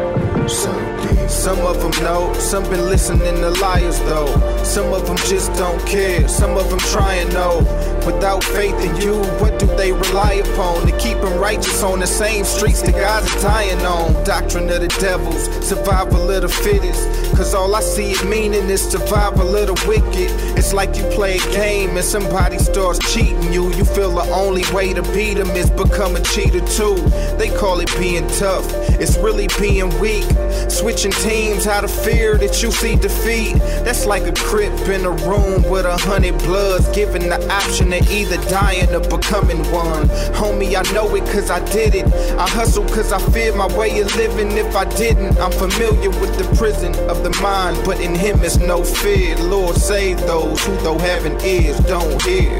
[0.47, 1.29] so deep.
[1.29, 4.27] Some of them know, some been listening to liars though.
[4.63, 7.59] Some of them just don't care, some of them trying know.
[8.05, 10.87] Without faith in you, what do they rely upon?
[10.87, 14.23] To keep them righteous on the same streets that God is dying on.
[14.23, 17.35] Doctrine of the devils, survival of the fittest.
[17.35, 20.31] Cause all I see it meaning is survival of the wicked.
[20.57, 23.73] It's like you play a game and somebody starts cheating you.
[23.73, 26.95] You feel the only way to beat them is become a cheater too.
[27.37, 28.65] They call it being tough,
[28.99, 30.25] it's really being weak.
[30.69, 33.55] Switching teams out of fear that you see defeat.
[33.85, 38.09] That's like a crip in a room with a hundred bloods, given the option of
[38.09, 40.07] either dying or becoming one.
[40.39, 42.05] Homie, I know it cause I did it.
[42.37, 44.51] I hustle cause I fear my way of living.
[44.57, 48.57] If I didn't, I'm familiar with the prison of the mind, but in him is
[48.57, 49.37] no fear.
[49.37, 52.59] Lord, save those who, though having ears, don't hear.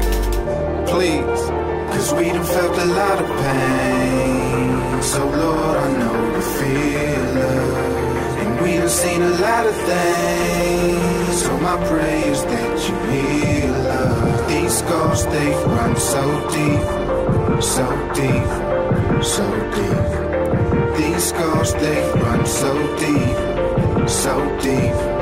[0.86, 1.40] Please,
[1.92, 4.77] cause we done felt a lot of pain.
[5.00, 8.38] So, Lord, I know you feel it.
[8.40, 11.42] And we have seen a lot of things.
[11.42, 14.48] So, my prayer is that you heal us.
[14.48, 20.96] These scars, they run so deep, so deep, so deep.
[20.98, 25.17] These scars, they run so deep, so deep.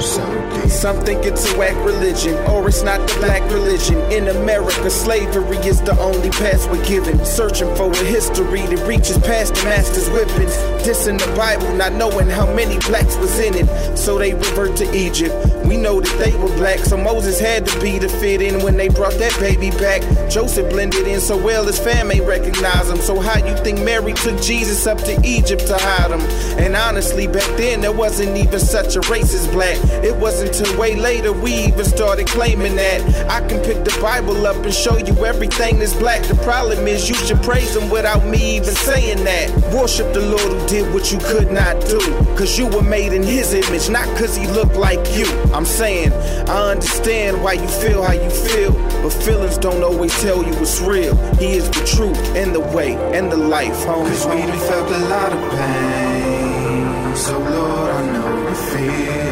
[0.00, 3.98] Some think it's a whack religion, or it's not the black religion.
[4.12, 7.24] In America, slavery is the only path we're given.
[7.24, 10.54] Searching for a history that reaches past the master's whippings.
[10.86, 13.96] Dissing the Bible, not knowing how many blacks was in it.
[13.96, 15.34] So they revert to Egypt.
[15.64, 18.76] We know that they were black, so Moses had to be to fit in when
[18.76, 20.02] they brought that baby back.
[20.30, 22.98] Joseph blended in so well his fam ain't recognize him.
[22.98, 26.20] So how you think Mary took Jesus up to Egypt to hide him?
[26.58, 29.78] And honestly, back then there wasn't even such a race as black.
[30.02, 33.30] It wasn't till way later we even started claiming that.
[33.30, 36.22] I can pick the Bible up and show you everything that's black.
[36.22, 39.50] The problem is you should praise him without me even saying that.
[39.74, 42.00] Worship the Lord who did what you could not do.
[42.36, 45.26] Cause you were made in his image, not cause he looked like you.
[45.52, 46.12] I'm saying,
[46.48, 48.72] I understand why you feel how you feel,
[49.02, 51.16] but feelings don't always tell you what's real.
[51.36, 54.08] He is the truth and the way and the life, homie.
[54.08, 57.16] Cause we felt a lot of pain.
[57.16, 59.27] So Lord, I know you feel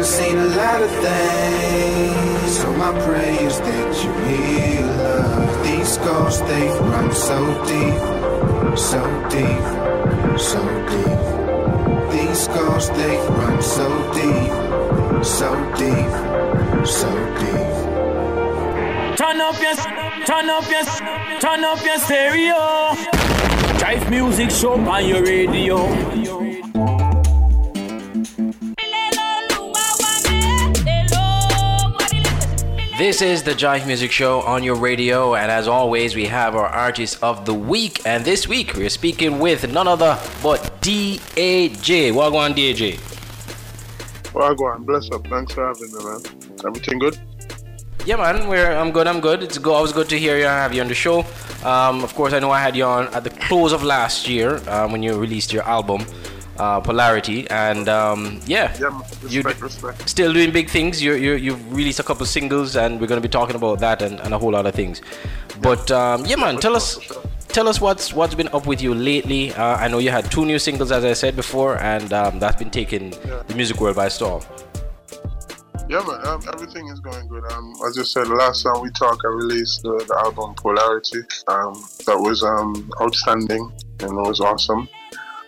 [0.00, 2.58] done seen a lot of things.
[2.58, 5.66] So my prayer is that you heal us.
[5.66, 7.98] These scars, they run so deep,
[8.78, 9.64] so deep,
[10.38, 10.60] so
[10.90, 11.20] deep.
[12.12, 14.52] These scars, they run so deep,
[15.24, 15.50] so
[15.82, 16.12] deep,
[16.86, 17.10] so
[17.40, 17.70] deep.
[19.18, 19.74] Turn up your,
[20.24, 20.84] turn up your,
[21.40, 22.94] turn up your stereo.
[23.80, 26.29] Jive music show on your radio.
[33.00, 36.66] This is the Jive Music Show on your radio, and as always, we have our
[36.66, 38.02] artist of the week.
[38.04, 42.14] And this week, we're speaking with none other but DAJ.
[42.14, 42.98] On, DAJ?
[44.34, 45.26] Wagwan, bless up.
[45.28, 46.20] Thanks for having me, man.
[46.66, 47.18] Everything good?
[48.04, 48.46] Yeah, man.
[48.46, 49.06] We're, I'm good.
[49.06, 49.42] I'm good.
[49.42, 51.20] It's go, always good to hear you and have you on the show.
[51.64, 54.60] Um, of course, I know I had you on at the close of last year
[54.68, 56.04] um, when you released your album.
[56.60, 60.08] Uh, Polarity and um, yeah, yeah respect, you respect.
[60.08, 61.02] still doing big things.
[61.02, 64.02] You you you've released a couple singles and we're going to be talking about that
[64.02, 65.00] and, and a whole lot of things.
[65.62, 66.98] But um, yeah, man, tell us
[67.48, 69.54] tell us what's what's been up with you lately.
[69.54, 72.56] Uh, I know you had two new singles, as I said before, and um, that's
[72.56, 73.10] been taking
[73.48, 74.42] the music world by storm.
[75.88, 77.44] Yeah, man, um, everything is going good.
[77.52, 81.22] Um, as I said, last time we talked, I released the, the album Polarity.
[81.48, 81.72] Um,
[82.06, 84.88] that was um, outstanding and it was awesome.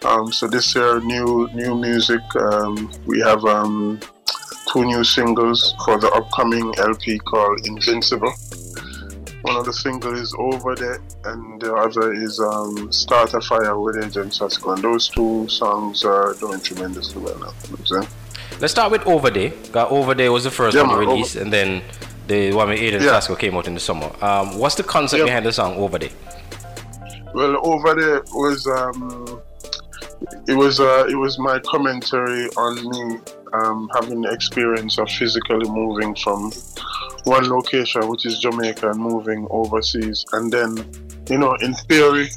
[0.05, 2.21] Um, so this year, new new music.
[2.37, 4.01] Um, we have um,
[4.73, 8.33] two new singles for the upcoming LP called Invincible.
[9.43, 13.79] One of the singles is Over There, and the other is um, Start a Fire
[13.79, 14.73] with Agent Sasco.
[14.73, 17.47] And those two songs are doing tremendously well now.
[17.47, 18.09] You know what I'm saying?
[18.61, 19.53] Let's start with Over There.
[19.75, 21.83] Over There was the first Yeah, one man, released, and then
[22.29, 23.11] the one with Agent Yeah.
[23.11, 24.11] Sasco came out in the summer.
[24.21, 25.25] Um, what's the concept Yeah.
[25.27, 26.11] behind the song Over There?
[27.35, 29.41] Well, over there was um,
[30.49, 33.19] it was uh, it was my commentary on me
[33.53, 36.51] um, having the experience of physically moving from
[37.25, 40.77] one location, which is Jamaica, and moving overseas, and then
[41.29, 42.29] you know, in theory,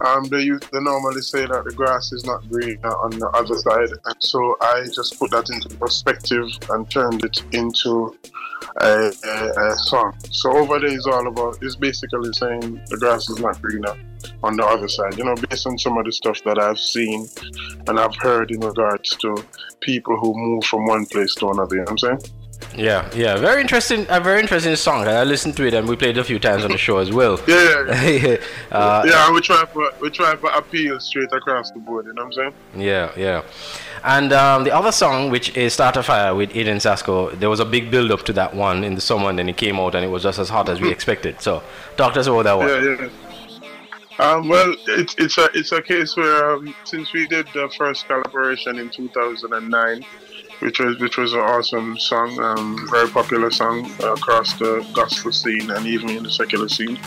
[0.00, 3.90] um, they they normally say that the grass is not greener on the other side,
[4.04, 8.16] and so I just put that into perspective and turned it into
[8.80, 10.14] a, a, a song.
[10.30, 13.94] So over there is all about It's basically saying the grass is not greener
[14.42, 15.16] on the other side.
[15.18, 17.26] You know, based on some of the stuff that I've seen
[17.86, 19.44] and I've heard in regards to
[19.80, 21.76] people who move from one place to another.
[21.76, 22.32] You know what I'm saying?
[22.76, 24.06] Yeah, yeah, very interesting.
[24.08, 25.06] A very interesting song.
[25.06, 27.12] I listened to it and we played it a few times on the show as
[27.12, 27.38] well.
[27.46, 28.36] Yeah, yeah.
[28.70, 32.06] uh, yeah, we try for we try for appeal straight across the board.
[32.06, 32.54] You know what I'm saying?
[32.76, 33.42] Yeah, yeah.
[34.04, 37.60] And um, the other song, which is Start a Fire with Agent Sasco, there was
[37.60, 39.94] a big build up to that one in the summer, and then it came out
[39.94, 41.40] and it was just as hot as we expected.
[41.40, 41.62] So,
[41.96, 42.68] talk to us about that one.
[42.68, 43.08] Yeah, yeah.
[44.22, 48.06] Um, well, it's it's a it's a case where um, since we did the first
[48.06, 50.04] collaboration in 2009,
[50.60, 55.68] which was which was an awesome song, um, very popular song across the gospel scene
[55.72, 57.00] and even in the secular scene,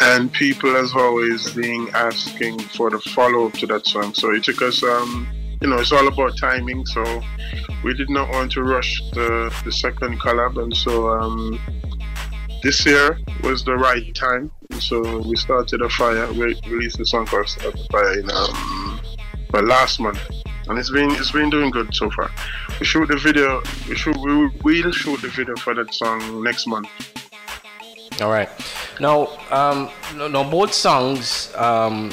[0.00, 4.12] and people as always being asking for the follow up to that song.
[4.14, 5.28] So it took us, um,
[5.62, 6.84] you know, it's all about timing.
[6.86, 7.22] So
[7.84, 11.10] we did not want to rush the the second collab, and so.
[11.10, 11.60] Um,
[12.60, 14.50] this year was the right time.
[14.76, 16.30] So we started a fire.
[16.32, 19.00] We released a song called Start a Fire in um,
[19.52, 20.20] well, last month,
[20.68, 22.30] and it's been it's been doing good so far.
[22.78, 23.62] We shoot the video.
[23.88, 24.16] We shoot.
[24.18, 26.88] We will shoot the video for that song next month.
[28.20, 28.50] All right.
[29.00, 31.52] Now, um, no, no, both songs.
[31.56, 32.10] Um,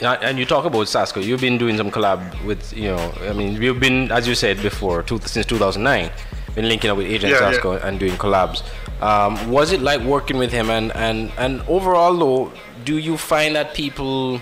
[0.00, 1.20] and you talk about Sasco.
[1.20, 4.60] You've been doing some collab with, you know, I mean, you've been, as you said
[4.60, 6.10] before, two, since 2009,
[6.54, 7.52] been linking up with Agent Yeah, yeah.
[7.52, 8.62] Sasco and doing collabs.
[9.04, 10.70] Um, was it like working with him?
[10.70, 12.52] And, and, and overall, though,
[12.84, 14.40] do you find that people,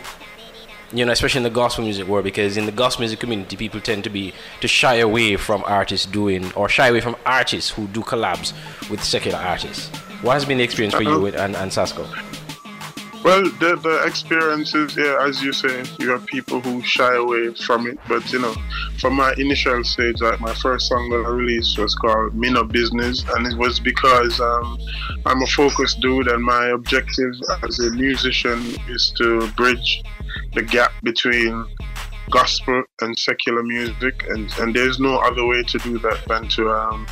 [0.92, 3.80] you know, especially in the gospel music world, because in the gospel music community, people
[3.80, 7.88] tend to be to shy away from artists doing or shy away from artists who
[7.88, 8.52] do collabs
[8.88, 9.88] with secular artists.
[10.22, 12.06] What has been the experience for you with and, and Sasco?
[13.24, 17.86] Well, the the experiences, yeah, as you say, you have people who shy away from
[17.86, 17.96] it.
[18.08, 18.54] But you know,
[18.98, 22.64] from my initial stage, like my first song that I released was called "Me No
[22.64, 24.76] Business," and it was because um,
[25.24, 28.58] I'm a focused dude, and my objective as a musician
[28.88, 30.02] is to bridge
[30.54, 31.64] the gap between
[32.32, 36.70] gospel and secular music, and and there's no other way to do that than to
[36.70, 37.06] um,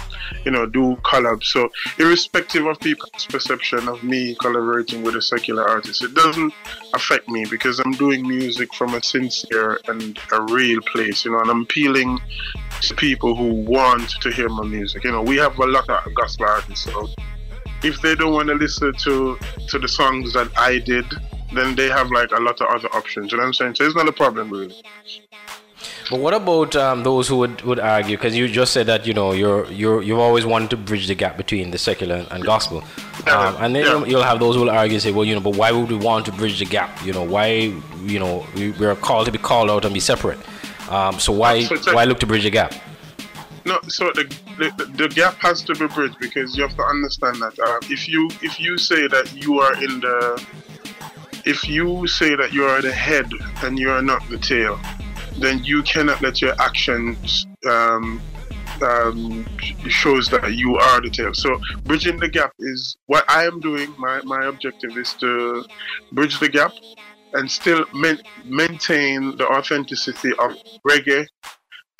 [0.45, 1.45] you know do collabs.
[1.45, 1.68] So
[1.99, 6.53] irrespective of people's perception of me collaborating with a secular artist, it doesn't
[6.95, 11.41] affect me because I'm doing music from a sincere and a real place, you know,
[11.41, 12.18] and I'm appealing
[12.81, 15.05] to people who want to hear my music.
[15.05, 17.09] You know, we have a lot of gospel artists, so
[17.83, 21.07] if they don't want to listen to to the songs that I did,
[21.53, 23.33] then they have like a lot of other options.
[23.33, 23.75] You know what I'm saying?
[23.77, 24.75] So it's not a problem really.
[26.11, 28.17] But what about um, those who would, would argue?
[28.17, 31.15] Because you just said that you know you're you're you've always wanted to bridge the
[31.15, 32.83] gap between the secular and gospel,
[33.29, 35.57] um, and then you'll, you'll have those who will argue say, well, you know, but
[35.57, 37.05] why would we want to bridge the gap?
[37.05, 37.73] You know, why
[38.03, 40.39] you know we, we are called to be called out and be separate.
[40.91, 42.75] Um, so why So like- why look to bridge the gap?
[43.65, 44.25] No, so the,
[44.59, 48.09] the the gap has to be bridged because you have to understand that uh, if
[48.09, 50.45] you if you say that you are in the
[51.45, 53.30] if you say that you are the head
[53.62, 54.78] and you are not the tail,
[55.38, 58.20] then you cannot let your actions um,
[58.82, 59.47] um,
[59.88, 61.34] shows that you are the tail.
[61.34, 63.95] So bridging the gap is what I am doing.
[63.99, 65.64] My my objective is to
[66.12, 66.72] bridge the gap
[67.32, 70.57] and still main, maintain the authenticity of
[70.88, 71.26] reggae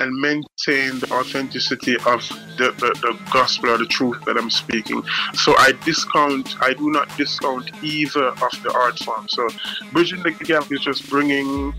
[0.01, 2.27] and maintain the authenticity of
[2.57, 5.03] the, the, the gospel or the truth that I'm speaking.
[5.35, 9.29] So I discount, I do not discount either of the art form.
[9.29, 9.49] So
[9.93, 11.75] bridging the gap is just bringing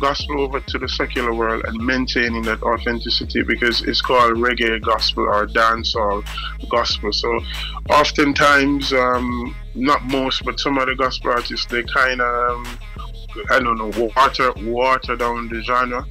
[0.00, 5.24] gospel over to the secular world and maintaining that authenticity because it's called reggae gospel
[5.24, 6.24] or dancehall
[6.70, 7.12] gospel.
[7.12, 7.40] So
[7.90, 12.78] oftentimes, um, not most, but some of the gospel artists, they kind of, um,
[13.50, 16.06] I don't know, water water down the genre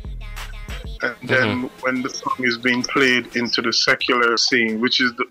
[1.01, 1.81] and then mm-hmm.
[1.81, 5.25] when the song is being played into the secular scene, which is the,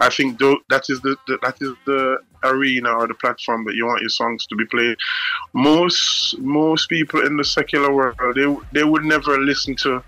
[0.00, 3.86] I think that is the, the, that is the arena or the platform that you
[3.86, 4.96] want your songs to be played.
[5.52, 10.02] Most most people in the secular world they they would never listen to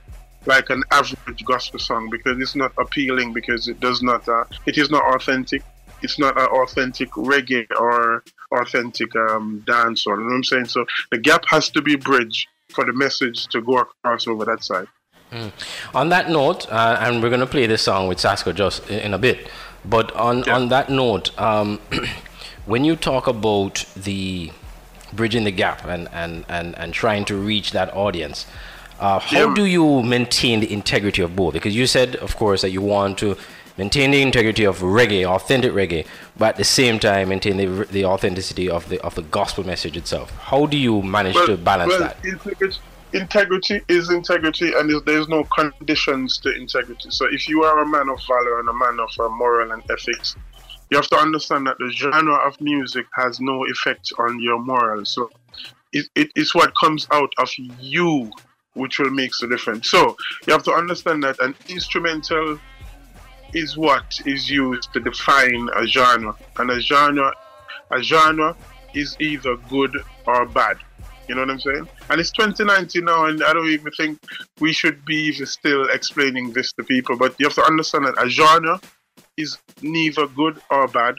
[0.47, 4.79] like an average gospel song because it's not appealing because it does not uh, it
[4.79, 5.63] is not authentic.
[6.03, 10.65] It's not an authentic reggae or authentic um, dance or you know what I'm saying.
[10.67, 14.65] So the gap has to be bridged for the message to go across over that
[14.65, 14.89] side.
[15.33, 15.51] Mm.
[15.95, 19.15] On that note, uh, and we're going to play this song with Sasco just in
[19.15, 19.49] a bit,
[19.85, 20.55] but on, yeah.
[20.55, 21.81] on that note, um,
[22.67, 24.53] when you talk about the
[25.13, 28.47] bridging the gap and, and, and, and trying to reach that audience,
[29.01, 29.55] uh, how yeah.
[29.55, 31.55] do you maintain the integrity of both?
[31.55, 33.37] Because you said, of course, that you want to
[33.79, 36.07] maintain the integrity of reggae, authentic reggae,
[36.37, 39.97] but at the same time maintain the, the authenticity of the of the gospel message
[39.97, 40.31] itself.
[40.37, 42.25] How do you manage well, to balance well, that?
[42.25, 42.79] Integrity,
[43.13, 47.11] integrity is integrity, and there's no conditions to integrity.
[47.11, 49.83] So if you are a man of valor and a man of uh, moral and
[49.91, 50.37] ethics,
[50.91, 55.11] you have to understand that the genre of music has no effect on your morals.
[55.11, 55.31] So
[55.93, 57.51] it, it, it's what comes out of
[57.81, 58.31] you
[58.75, 59.91] which will make the difference.
[59.91, 62.59] So you have to understand that an instrumental
[63.53, 67.33] is what is used to define a genre, and a genre,
[67.91, 68.57] a genre
[68.95, 69.97] is either good
[70.27, 70.79] or bad.
[71.29, 71.89] You know what I'm saying?
[72.11, 74.19] And it's 2019 now, and I don't even think
[74.61, 77.17] we should be still explaining this to people.
[77.17, 78.81] But you have to understand that a genre
[79.37, 81.15] is neither good or bad.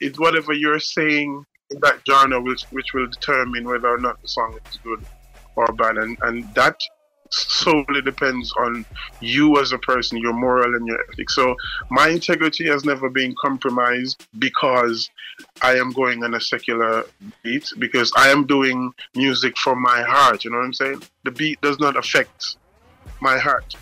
[0.00, 4.28] It's whatever you're saying in that genre which, which will determine whether or not the
[4.28, 5.04] song is good
[5.56, 5.96] or bad.
[5.96, 6.78] And, and that
[7.30, 8.84] solely depends on
[9.20, 11.34] you as a person, your moral and your ethics.
[11.34, 11.54] So
[11.90, 15.10] my integrity has never been compromised because
[15.62, 17.04] I am going on a secular
[17.42, 20.44] beat, because I am doing music from my heart.
[20.44, 21.02] You know what I'm saying?
[21.24, 22.56] The beat does not affect
[23.20, 23.74] my heart.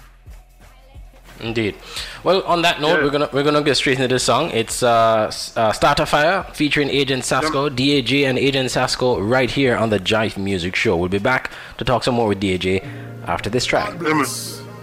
[1.41, 1.75] Indeed.
[2.23, 3.05] Well, on that note, yeah.
[3.05, 4.51] we're gonna we're gonna get straight into this song.
[4.53, 9.77] It's uh, uh Start a Fire featuring Agent Sasco, DAJ, and Agent Sasco right here
[9.77, 10.97] on the Jive Music Show.
[10.97, 12.89] We'll be back to talk some more with DAJ
[13.27, 13.95] after this track.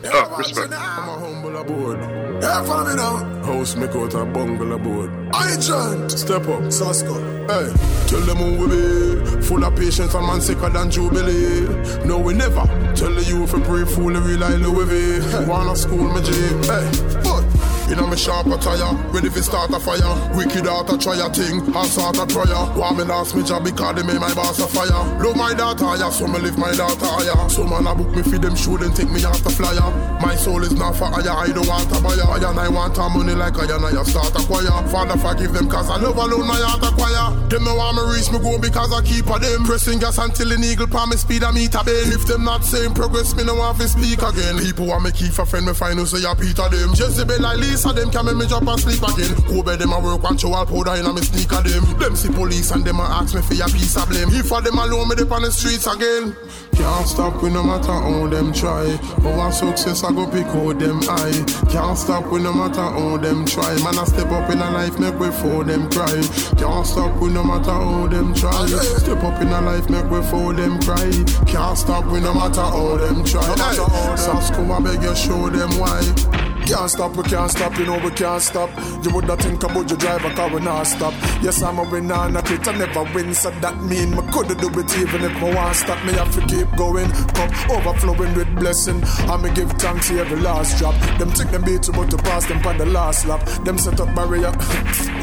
[0.04, 0.72] Oh, respect.
[0.72, 3.18] Yeah, follow me now.
[3.44, 5.12] House make out a bungle aboard.
[5.36, 7.14] Agent, step up, Sasco.
[7.48, 7.72] Hey,
[8.08, 9.42] tell them who we be.
[9.44, 11.68] Full of patience and man sicker than Jubilee.
[12.04, 12.66] No, we never.
[12.96, 14.86] Tell the youth to pray foolery like Louis
[15.20, 15.46] V.
[15.48, 16.32] Wanna school me G.
[16.66, 16.90] Hey,
[17.24, 17.44] but
[17.92, 20.16] in a me sharp attire, ready for start a fire.
[20.36, 22.64] Wicked out a try a thing, I start a prayer.
[22.80, 25.04] Why me lost me job because they made my boss a fire.
[25.20, 27.50] Love my daughter, yeah, so me live my daughter higher.
[27.50, 29.92] So man a book me for them show them take me off the flyer.
[30.24, 32.24] My soul is not for hire, I don't want a buyer.
[32.24, 34.72] I and I want a money like I and I start a choir.
[34.88, 37.36] Father forgive them cause I love alone my heart acquire.
[37.52, 39.68] Them know want me reach me go because I keep a them.
[39.68, 42.16] Pressing gas until an eagle palm me speed a meet a bend.
[42.16, 44.58] If them not same progress, me no want to speak again.
[44.64, 46.96] People want me keep a friend, me find who say I Peter them.
[46.96, 49.34] Jezebel I like Lisa of them can make me jump and sleep again.
[49.50, 51.82] Kobe them a work and show all powder in a me sneaker them.
[51.98, 54.30] Them see police and them a ask me for a piece of blame.
[54.30, 56.38] If for them alone me dip on the streets again.
[56.78, 58.86] Can't stop we no matter how them try.
[59.26, 61.34] Our success I go pick out them high.
[61.74, 63.74] Can't stop we no matter how them try.
[63.82, 66.22] Man I step up in a life make we for them cry.
[66.62, 68.68] Can't stop we no matter how them try.
[69.02, 71.10] Step up in a life make we for them cry.
[71.50, 73.42] Can't stop we no matter how them try.
[73.42, 76.51] Hey, Sasco I beg you show them why.
[76.68, 78.70] Can't stop, we can't stop, you know we can't stop.
[79.04, 81.14] You woulda think about your driver, car we not stop.
[81.42, 84.56] Yes, I'm a winner and a quit, I never win, so that mean me coulda
[84.56, 86.04] do it even if me want stop.
[86.06, 89.02] Me have to keep going, cup overflowing with blessing.
[89.30, 90.96] I me give thanks to every last drop.
[91.20, 93.46] Them think them beat but to pass them on the last lap.
[93.66, 94.52] Them set up barrier,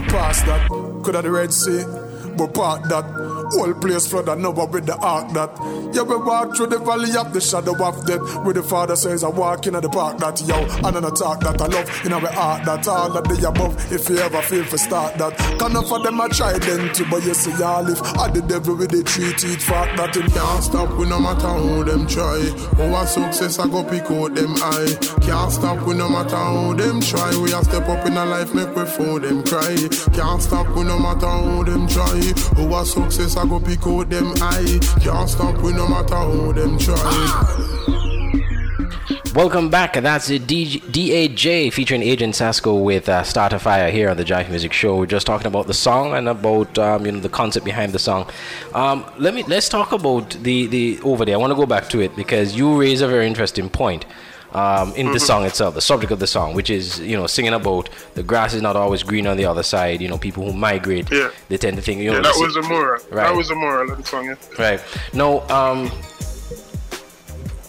[0.09, 0.68] pass that.
[0.68, 1.84] Coulda the Red Sea
[2.36, 3.05] but part that.
[3.51, 5.51] Whole place flood and over with the ark that.
[5.95, 8.45] Yeah, we walk through the valley of the shadow of death.
[8.45, 10.57] Where the father says I walk in the park that yo.
[10.87, 13.93] And an attack that I love in our heart that all of the above.
[13.93, 15.37] If you ever feel for start that.
[15.59, 18.01] Can of them I try them to, but you see y'all live.
[18.03, 21.49] I the devil with the three teeth fact that it can't stop we no matter
[21.49, 22.53] how them try.
[22.79, 24.97] Oh, our success I go pick out them eye.
[25.23, 27.31] Can't stop we no matter how them try.
[27.37, 29.77] We a step up in a life make we for them cry.
[30.13, 32.21] Can't stop we no matter how them try.
[32.57, 34.80] Who a success, I go pick out them eye.
[35.01, 37.68] Can't stop we no matter how them try.
[39.32, 39.93] Welcome back.
[39.93, 44.24] That's a D- DAJ featuring Agent Sasco with uh, Start a Fire here on the
[44.24, 44.97] Jive Music Show.
[44.97, 48.01] We're just talking about the song and about um, you know the concept behind the
[48.01, 48.28] song.
[48.74, 51.36] Um, let me let's talk about the the over there.
[51.36, 54.05] I want to go back to it because you raise a very interesting point.
[54.55, 55.27] Um, in the Mhm.
[55.27, 58.55] song itself, the subject of the song, which is you know singing about the grass
[58.55, 60.01] is not always green on the other side.
[60.01, 61.29] You know, people who migrate, Yeah.
[61.51, 62.17] they tend to think you know.
[62.17, 63.01] yeah, that was a moral.
[63.11, 63.25] Right.
[63.27, 64.25] That was a moral of the song.
[64.27, 64.35] Yeah.
[64.59, 64.81] Right.
[65.13, 65.91] No, um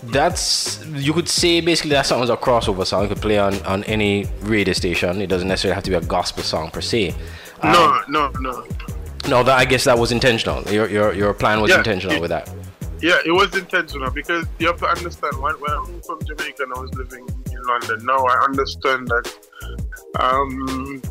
[0.04, 3.04] that's you could say basically that song was a crossover song.
[3.04, 5.22] You could play on, on any radio station.
[5.22, 7.14] It doesn't necessarily have to be a gospel song per se.
[7.62, 8.64] Um, no, no, no.
[9.28, 10.64] no, that I guess that was intentional.
[10.72, 12.50] Your your your plan was Yeah, intentional it- with that.
[13.02, 16.64] Yeah, it was intentional because you have to understand when, when I moved from Jamaica
[16.64, 19.34] and I was living in London, now I understand that
[20.20, 21.02] um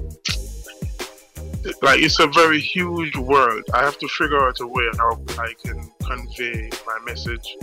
[1.83, 3.63] like it's a very huge world.
[3.75, 7.57] I have to figure out a way how I can convey my message.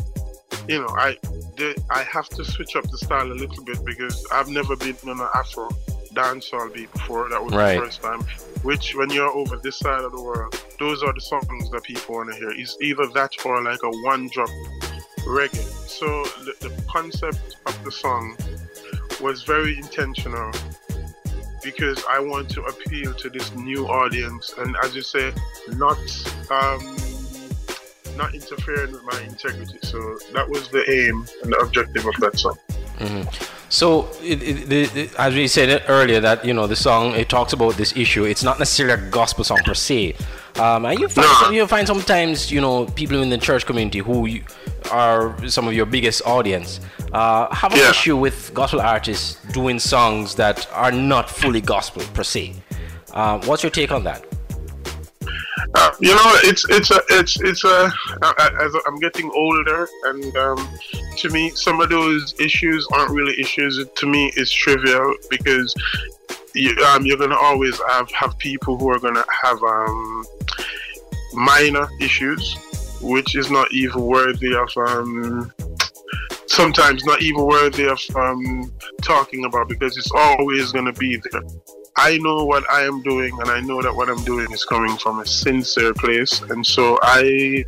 [0.68, 1.18] You know, I
[1.58, 4.96] the, I have to switch up the style a little bit because I've never been
[5.08, 5.70] on an Afro
[6.14, 7.30] dancehall beat before.
[7.30, 7.76] That was Right.
[7.76, 8.22] the first time.
[8.64, 12.16] Which, when you're over this side of the world, those are the songs that people
[12.16, 12.52] want to hear.
[12.52, 14.50] It's either that or like a one drop
[15.26, 15.64] reggae.
[15.90, 16.06] So
[16.44, 18.38] the, the concept of the song
[19.22, 20.52] was very intentional
[21.64, 25.34] because I want to appeal to this new audience and as you say,
[25.70, 25.98] not
[26.52, 26.96] um,
[28.16, 29.80] not interfering with my integrity.
[29.82, 32.58] So that was the aim and the objective of that song.
[33.00, 33.24] hmm
[33.68, 37.76] So, it, it, as we said earlier, that you know the song it talks about
[37.76, 38.24] this issue.
[38.24, 40.16] It's not necessarily a gospel song per se.
[40.60, 44.00] Um, and you find some, you find sometimes you know people in the church community
[44.00, 44.44] who you,
[44.92, 46.80] are some of your biggest audience
[47.12, 47.90] uh, have an Yeah.
[47.90, 52.54] issue with gospel artists doing songs that are not fully gospel per se.
[53.14, 54.26] Uh, what's your take on that?
[55.74, 57.92] Uh, you know, it's it's a it's it's a
[58.62, 60.70] as I'm getting older, and um,
[61.18, 63.84] to me, some of those issues aren't really issues.
[63.94, 65.74] To me, it's trivial because
[66.56, 70.26] you, um, you're gonna always have have people who are gonna have um,
[71.34, 72.56] minor issues,
[73.02, 75.52] which is not even worthy of um,
[76.48, 81.44] sometimes not even worthy of um, talking about because it's always going to be there.
[81.98, 84.98] I know what I am doing, and I know that what I'm doing is coming
[84.98, 87.64] from a sincere place, and so I,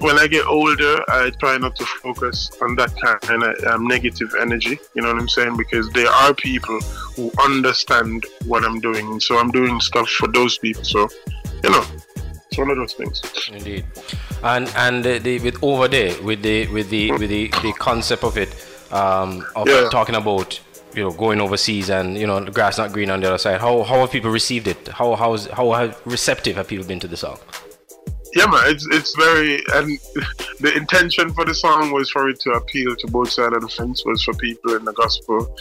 [0.00, 4.34] when I get older, I try not to focus on that kind of um, negative
[4.40, 4.78] energy.
[4.94, 5.56] You know what I'm saying?
[5.56, 6.80] Because there are people
[7.16, 10.84] who understand what I'm doing, and so I'm doing stuff for those people.
[10.84, 11.08] So,
[11.62, 11.84] you know,
[12.48, 13.22] it's one of those things.
[13.52, 13.84] Indeed,
[14.42, 18.24] and and the, the, with over there with the with the with the, the concept
[18.24, 18.54] of it
[18.92, 19.88] um, of Yeah.
[19.90, 20.60] talking about
[20.94, 23.60] you know going overseas and you know the grass not green on the other side.
[23.60, 24.88] How how have people received it?
[24.88, 27.38] How how's how receptive have people been to the song?
[28.34, 29.98] Yeah, man, it's it's very and
[30.60, 33.68] the intention for the song was for it to appeal to both sides of the
[33.68, 34.04] fence.
[34.04, 35.54] Was for people in the gospel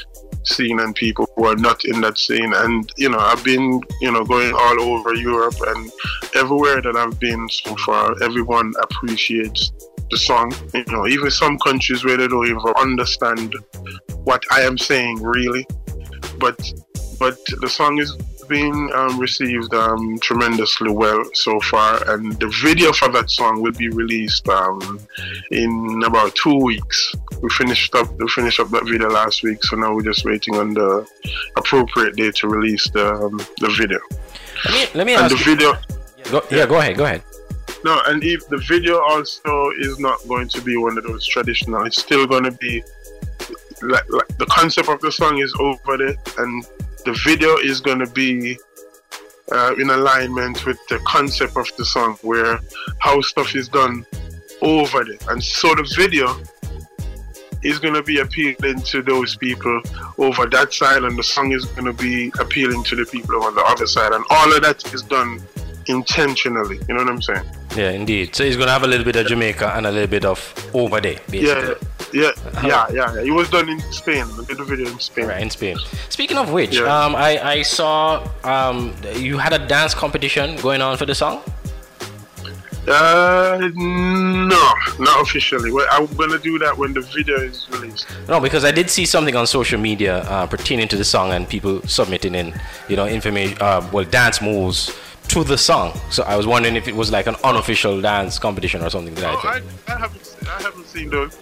[0.44, 2.52] scene and people who are not in that scene.
[2.54, 5.92] And you know, I've been you know going all over Europe and
[6.36, 9.72] everywhere that I've been so far, everyone appreciates
[10.10, 10.52] the song.
[10.74, 13.56] You know, even some countries where they don't even understand
[14.24, 15.66] what I am saying really,
[16.40, 16.60] but
[17.20, 18.18] but the song is
[18.54, 23.78] being um, received um, tremendously well so far, and the video for that song will
[23.86, 25.00] be released um,
[25.52, 25.72] in
[26.06, 26.98] about two weeks.
[27.42, 30.56] We finished up we finished up that video last week, so now we're just waiting
[30.56, 30.90] on the
[31.58, 34.00] appropriate day to release the um, the video.
[34.66, 35.70] Let me let me and ask the you- video.
[36.32, 37.24] Go, yeah, go ahead, go ahead.
[37.84, 41.86] No, and if the video also is not going to be one of those traditional,
[41.86, 42.82] it's still going to be
[43.82, 46.64] like, like the concept of the song is over there, and
[47.06, 48.58] the video is going to be
[49.52, 52.60] uh, in alignment with the concept of the song, where
[53.00, 54.06] how stuff is done
[54.62, 56.36] over there, and so the video
[57.64, 59.82] is going to be appealing to those people
[60.18, 63.56] over that side, and the song is going to be appealing to the people on
[63.56, 65.42] the other side, and all of that is done
[65.88, 66.80] intentionally.
[66.88, 67.44] You know what I'm saying?
[67.76, 68.36] Yeah, indeed.
[68.36, 70.40] So he's gonna have a little bit of Jamaica and a little bit of
[70.74, 71.76] over there, basically.
[72.14, 73.22] Yeah, yeah, yeah, yeah, yeah.
[73.22, 74.26] It was done in Spain.
[74.38, 75.26] The video in Spain.
[75.28, 75.78] Right, in Spain.
[76.10, 76.84] Speaking of which, Yeah.
[77.06, 81.42] um, I, I saw um, you had a dance competition going on for the song.
[82.86, 85.72] Uh, no, not officially.
[85.72, 88.06] Well, I'm gonna do that when the video is released.
[88.28, 91.48] No, because I did see something on social media uh, pertaining to the song and
[91.48, 92.54] people submitting in,
[92.90, 94.94] you know, information, uh, well, dance moves
[95.34, 96.00] to the song.
[96.12, 99.24] So I was wondering if it was like an unofficial dance competition or something like
[99.24, 99.64] Oh, that.
[99.88, 101.36] I, I haven't, I haven't seen those.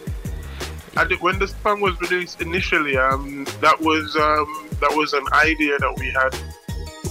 [0.95, 5.25] I did, when the song was released initially, um, that was um, that was an
[5.33, 6.33] idea that we had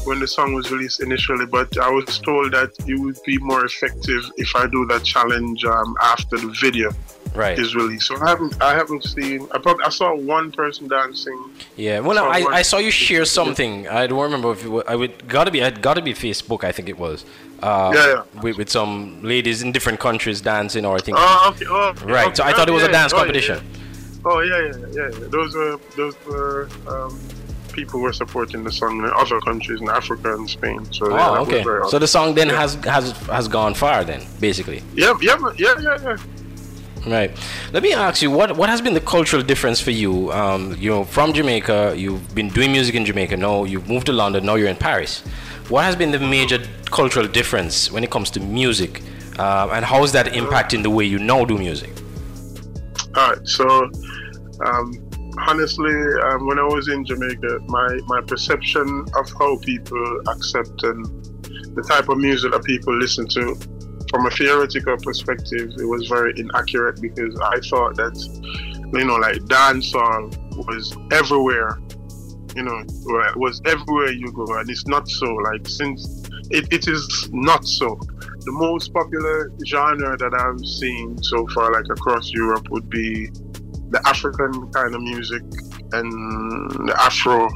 [0.06, 1.44] when the song was released initially.
[1.44, 5.64] But I was told that it would be more effective if I do that challenge
[5.66, 6.90] um, after the video
[7.34, 7.58] Right.
[7.58, 8.06] is released.
[8.08, 9.46] So I haven't I haven't seen.
[9.52, 11.38] I probably I saw one person dancing.
[11.76, 13.86] Yeah, well, no, I, I saw you share something.
[13.88, 16.64] I don't remember if it was, I would gotta be it gotta be Facebook.
[16.64, 17.24] I think it was.
[17.62, 18.40] Uh, Yeah, yeah.
[18.42, 21.18] With, with some ladies in different countries dancing, or I think.
[21.20, 21.66] Oh, okay.
[21.68, 22.36] Oh, okay, right.
[22.36, 23.58] So I thought it was Oh, a dance oh, yeah, competition.
[24.24, 25.28] Oh yeah, yeah, yeah, yeah.
[25.28, 27.18] Those were those were um,
[27.72, 30.86] people were supporting the song in other countries in Africa and Spain.
[30.92, 31.62] So Oh, was okay.
[31.90, 32.60] So the song then Yeah.
[32.60, 34.82] has has has gone far then, basically.
[34.94, 36.16] Yeah, yeah, yeah, yeah, yeah.
[37.06, 37.30] Right.
[37.72, 40.30] Let me ask you, what what has been the cultural difference for you?
[40.32, 43.36] Um, you know, from Jamaica, you've been doing music in Jamaica.
[43.36, 44.44] Now you've moved to London.
[44.44, 45.20] Now you're in Paris.
[45.70, 46.58] What has been the major
[46.90, 49.02] cultural difference when it comes to music,
[49.38, 51.90] uh, and how is that impacting the way you now do music?
[53.16, 53.48] All right.
[53.48, 53.90] So,
[54.66, 54.92] um,
[55.38, 55.94] honestly,
[56.24, 61.06] um, when I was in Jamaica, my my perception of how people accept and
[61.74, 63.56] the type of music that people listen to,
[64.10, 68.16] from a theoretical perspective, it was very inaccurate because I thought that,
[68.92, 70.36] you know, like dancehall
[70.66, 71.78] was everywhere.
[72.56, 72.82] You know,
[73.36, 75.26] was everywhere you go, and it's not so.
[75.26, 77.98] Like since it, it is not so.
[78.40, 83.28] The most popular genre that I've seen so far, like across Europe, would be
[83.90, 85.42] the African kind of music
[85.92, 87.48] and the Afro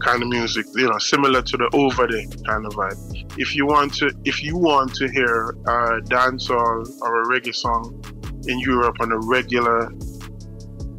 [0.00, 0.66] kind of music.
[0.74, 3.38] You know, similar to the over there kind of vibe.
[3.38, 8.02] If you want to, if you want to hear a dancehall or a reggae song
[8.46, 9.92] in Europe on a regular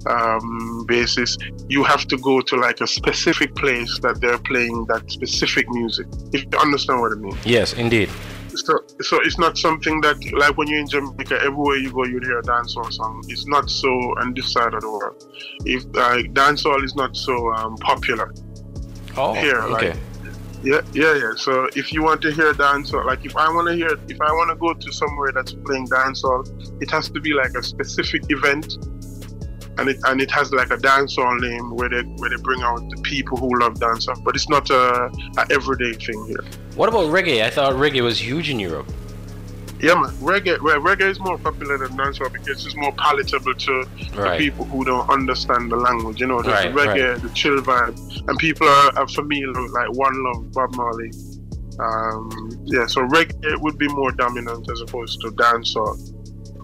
[0.10, 1.38] um, basis,
[1.68, 6.08] you have to go to like a specific place that they're playing that specific music.
[6.34, 7.38] If you understand what I mean.
[7.44, 8.10] Yes, indeed.
[8.50, 12.24] So, so it's not something that like when you're in Jamaica, everywhere you go, you'd
[12.24, 13.24] hear a dancehall song.
[13.28, 13.90] It's not so
[14.20, 15.24] on this side of the world.
[15.66, 18.34] If uh, dancehall is not so um, popular
[19.18, 19.90] Oh, here, okay.
[19.90, 19.98] like
[20.64, 21.34] yeah, yeah, yeah.
[21.36, 24.32] So if you want to hear dancehall, like if I want to hear, if I
[24.32, 28.24] want to go to somewhere that's playing dancehall, it has to be like a specific
[28.30, 28.74] event,
[29.78, 32.82] and it and it has like a dancehall name where they where they bring out
[32.90, 34.24] the people who love dancehall.
[34.24, 36.44] But it's not a, a everyday thing here.
[36.76, 37.44] What about reggae?
[37.44, 38.92] I thought reggae was huge in Europe.
[39.80, 40.10] Yeah, man.
[40.18, 43.74] Reggae, reggae is more popular than dancehall because it's more palatable to
[44.16, 44.38] Right.
[44.40, 46.20] the people who don't understand the language.
[46.20, 47.22] You know, there's Right, the reggae, right.
[47.22, 51.12] the chill vibe, and people are, are familiar with like One Love, Bob Marley.
[51.80, 56.14] Um, yeah, so reggae would be more dominant as opposed to dancehall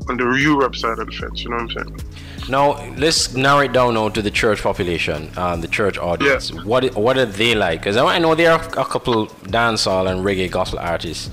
[0.10, 1.44] on the Europe side of the fence.
[1.44, 2.02] You know what I'm saying?
[2.50, 6.52] Now let's narrow it down now to the church population, um, the church audience.
[6.52, 7.80] What what are they like?
[7.82, 11.30] Because I know there are a couple dancehall and reggae gospel artists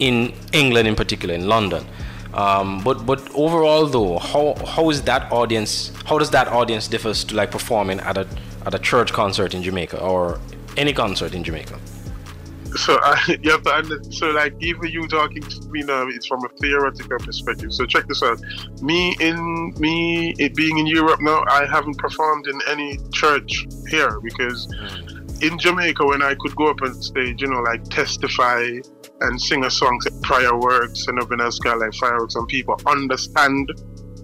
[0.00, 1.86] in England, in particular, in London.
[2.34, 5.92] Um, but but overall though, how how is that audience?
[6.06, 8.26] How does that audience differ to like performing at a
[8.66, 10.40] at a church concert in Jamaica or
[10.76, 11.78] any concert in Jamaica?
[12.76, 14.14] So uh, you have to understand.
[14.14, 17.72] So like even you talking to me now, it's from a theoretical perspective.
[17.72, 18.40] So check this out.
[18.80, 24.20] Me in me it being in Europe now, I haven't performed in any church here
[24.20, 24.72] because
[25.42, 28.78] in Jamaica when I could go up on stage, you know, like testify
[29.20, 33.70] and sing a song, prior works and kind of like fireworks, and people understand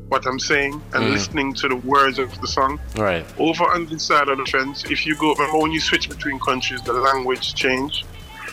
[0.09, 1.11] what I'm saying and Mm.
[1.13, 2.79] listening to the words of the song.
[2.97, 3.27] Right.
[3.39, 6.39] Over on this side of the fence, if you go, remember when you switch between
[6.39, 8.05] countries, the language change.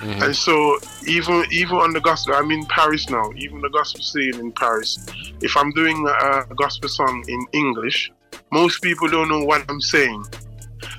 [0.02, 3.32] And so even even on the gospel, I'm in Paris now.
[3.38, 5.00] Even the gospel scene in Paris,
[5.40, 8.12] if I'm doing a gospel song in English,
[8.52, 10.26] most people don't know what I'm saying.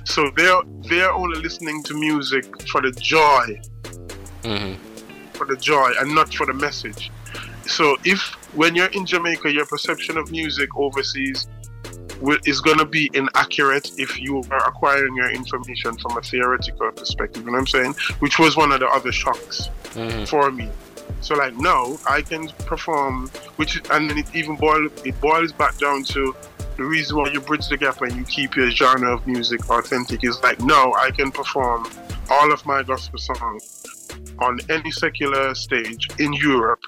[0.05, 3.61] So they're they're only listening to music for the joy,
[5.35, 7.11] for the joy, and not for the message.
[7.67, 8.21] So if
[8.55, 11.47] when you're in Jamaica, your perception of music overseas
[12.21, 16.91] will, is going to be inaccurate if you are acquiring your information from a theoretical
[16.91, 17.43] perspective.
[17.43, 17.95] You know what I'm saying?
[18.19, 20.25] Which was one of the other shocks mm-hmm.
[20.25, 20.69] for me.
[21.21, 25.77] So like now I can perform, which and then it even boil it boils back
[25.77, 26.35] down to
[26.77, 30.23] the reason why you bridge the gap and you keep your genre of music authentic
[30.23, 31.87] is like now I can perform
[32.29, 33.94] all of my gospel songs
[34.39, 36.81] on any secular stage in Europe.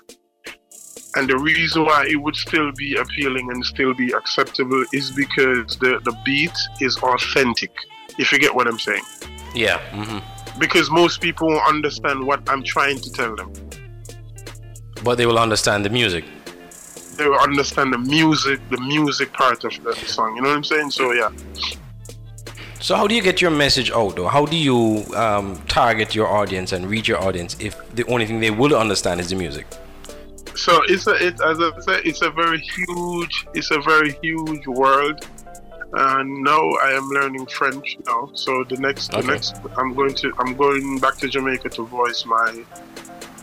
[1.15, 5.77] And the reason why it would still be appealing and still be acceptable is because
[5.77, 7.71] the, the beat is authentic,
[8.19, 9.03] if you get what I'm saying.
[9.55, 9.79] Yeah.
[9.91, 10.19] hmm
[10.59, 13.51] Because most people won't understand what I'm trying to tell them.
[15.03, 16.25] But they will understand the music.
[17.17, 20.35] They will understand the music, the music part of the song.
[20.35, 20.91] You know what I'm saying?
[20.91, 21.29] So yeah.
[22.87, 24.29] So how do you get your message out though?
[24.29, 28.39] How do you um, target your audience and reach your audience if the only thing
[28.39, 29.67] they will understand is the music?
[30.55, 34.65] So it's a, it, as I said, it's a very huge, it's a very huge
[34.67, 35.27] world.
[35.91, 38.29] And now I am learning French now.
[38.35, 42.23] So the next, the next, I'm going to, I'm going back to Jamaica to voice
[42.25, 42.63] my,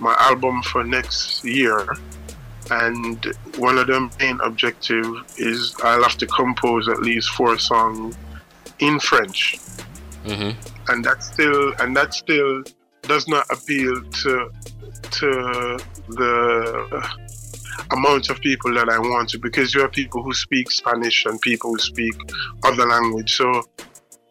[0.00, 1.86] my album for next year.
[2.70, 3.26] and
[3.58, 5.04] one of the main objective
[5.36, 8.16] is I'll have to compose at least four songs
[8.78, 9.56] in French,
[10.24, 10.58] Mm-hmm.
[10.88, 12.62] and that still and that still
[13.02, 14.50] does not appeal to
[15.10, 17.08] to the
[17.90, 21.38] amount of people that I want to because you have people who speak Spanish and
[21.40, 22.14] people who speak
[22.64, 23.36] other language.
[23.36, 23.62] So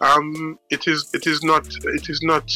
[0.01, 2.51] um, it is it is not it is not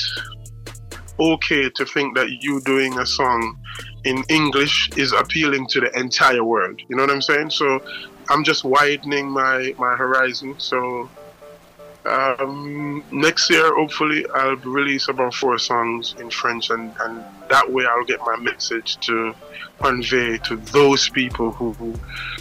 [1.19, 3.57] okay to think that you doing a song
[4.03, 6.79] in English is appealing to the entire world.
[6.89, 7.51] You know what I'm saying?
[7.51, 7.81] So
[8.29, 10.55] I'm just widening my my horizon.
[10.57, 11.09] So
[12.05, 17.85] um, next year, hopefully, I'll release about four songs in French, and, and that way
[17.85, 19.33] I'll get my message to
[19.81, 21.93] convey to those people who, who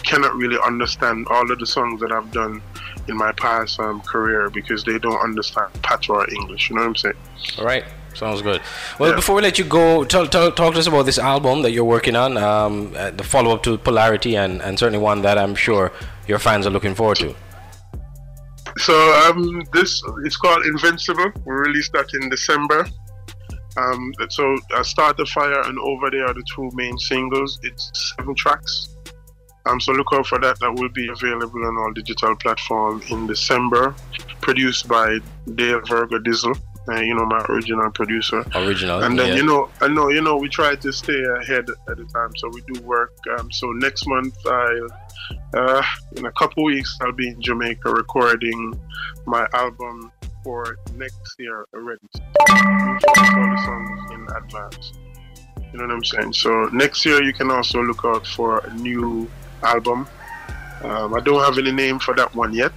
[0.03, 2.61] cannot really understand all of the songs that I've done
[3.07, 6.69] in my past um, career because they don't understand patois English.
[6.69, 7.15] You know what I'm saying?
[7.59, 7.85] All right.
[8.13, 8.61] Sounds good.
[8.97, 11.69] Well, before we let you go, tell, tell, talk to us about this album that
[11.69, 15.37] you're working on, um, uh, the follow up to Polarity, and, and certainly one that
[15.37, 15.91] I'm sure
[16.27, 17.35] your fans are looking forward to.
[18.77, 18.93] So
[19.25, 21.31] um, this it's called Invincible.
[21.45, 22.87] We released that in December.
[23.77, 27.59] Um, so uh, Start the Fire and Over There are the two main singles.
[27.63, 28.95] It's seven tracks.
[29.67, 30.59] Um, so look out for that.
[30.59, 33.93] That will be available on all digital platforms in December.
[34.41, 35.19] Produced by
[35.55, 36.57] Dale Virgo Dizzle,
[36.89, 38.43] uh, you know my original producer.
[38.55, 39.03] Original.
[39.03, 39.35] And then yeah.
[39.35, 42.49] you know, I know you know we try to stay ahead at the time, so
[42.49, 43.13] we do work.
[43.37, 44.87] Um, so next month, I'll
[45.53, 45.83] uh,
[46.15, 48.79] in a couple weeks, I'll be in Jamaica recording
[49.25, 50.11] my album
[50.43, 51.99] for next year already.
[52.15, 54.93] All the songs in advance.
[55.71, 56.33] You know what I'm saying?
[56.33, 59.29] So next year, you can also look out for a new
[59.63, 60.07] album.
[60.83, 62.71] Um, I don't have any name for that one yet.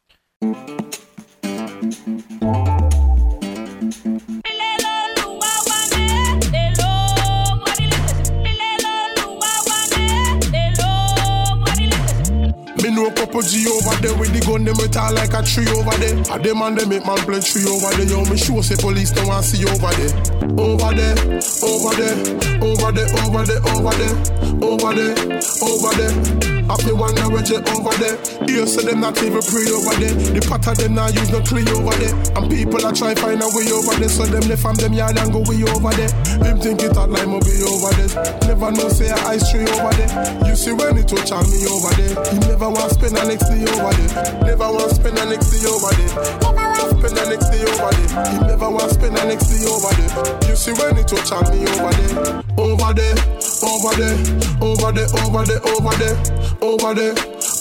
[13.37, 16.17] Couple G over there with the gun, them retire like a tree over there.
[16.33, 18.05] A them and them make man play tree over there.
[18.05, 20.11] Yo, me sure say police don't want see over there.
[20.57, 21.15] Over there,
[21.61, 22.17] over there,
[22.61, 24.15] over there, over there, over there,
[24.61, 26.56] over there, over there.
[26.69, 28.19] I feel one now you over there.
[28.43, 30.11] Here say them not even pray over there.
[30.35, 32.11] The pot of them not use no clay over there.
[32.35, 34.11] And people are try find a way over there.
[34.11, 36.11] So them left from them yard and go way over there.
[36.43, 38.11] Them think it hot like me be over there.
[38.51, 40.11] Never know say a ice tree over there.
[40.43, 42.15] You see when it touch on me over there.
[42.35, 44.43] He never want spend the next day over there.
[44.43, 46.66] Never want spend the next day over there.
[46.77, 47.17] Never spend
[47.49, 48.25] day over there.
[48.31, 50.49] He never want spend the next day over there.
[50.49, 52.43] You see when it touch on me over there.
[52.57, 53.17] Over there,
[53.65, 54.17] over there,
[54.61, 56.15] over there, over there, over there,
[56.61, 57.15] over there,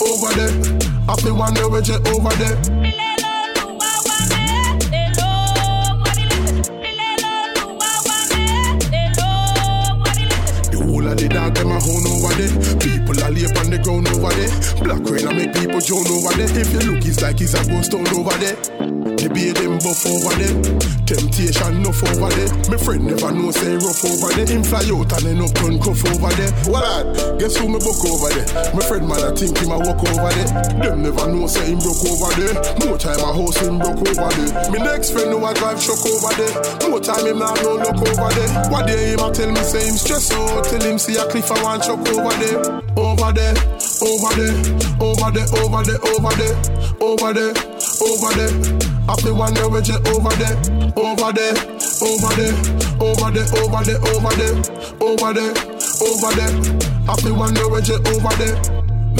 [0.04, 0.96] over there.
[1.08, 3.25] I feel one there with you over there.
[10.96, 12.48] Whole of the dog them a hone over there.
[12.80, 14.48] People are lay on the ground over there.
[14.80, 16.48] Black rain a make people drown over there.
[16.48, 18.56] If you look, it's like it's a ghost town over there.
[19.16, 20.56] The beer them buff over there.
[21.08, 22.50] Temptation enough over there.
[22.68, 24.48] My friend never know say rough over there.
[24.48, 26.52] Him fly out and end up done cuff over there.
[26.66, 27.38] What?
[27.38, 28.48] Guess who me book over there?
[28.74, 30.48] My friend man I think him a walk over there.
[30.82, 32.56] Them never know say him broke over there.
[32.82, 34.52] More time a house him broke over there.
[34.74, 36.52] Me next friend know I drive truck over there.
[36.90, 38.50] More time him now no look over there.
[38.68, 40.66] What day him a tell me say him stress out.
[40.66, 42.58] Tell him see a cliff I want truck over there.
[42.96, 43.54] Over there,
[44.00, 44.56] over there,
[45.00, 46.56] over there, over there, over there,
[47.00, 47.52] over there,
[48.00, 48.86] over there.
[49.08, 50.56] I feel one there with you over there,
[50.98, 51.54] over there,
[52.02, 52.54] over there,
[52.98, 54.54] over there, over there, over there,
[54.98, 55.54] over there,
[56.02, 56.52] over there.
[57.08, 58.56] I feel one there with you over there.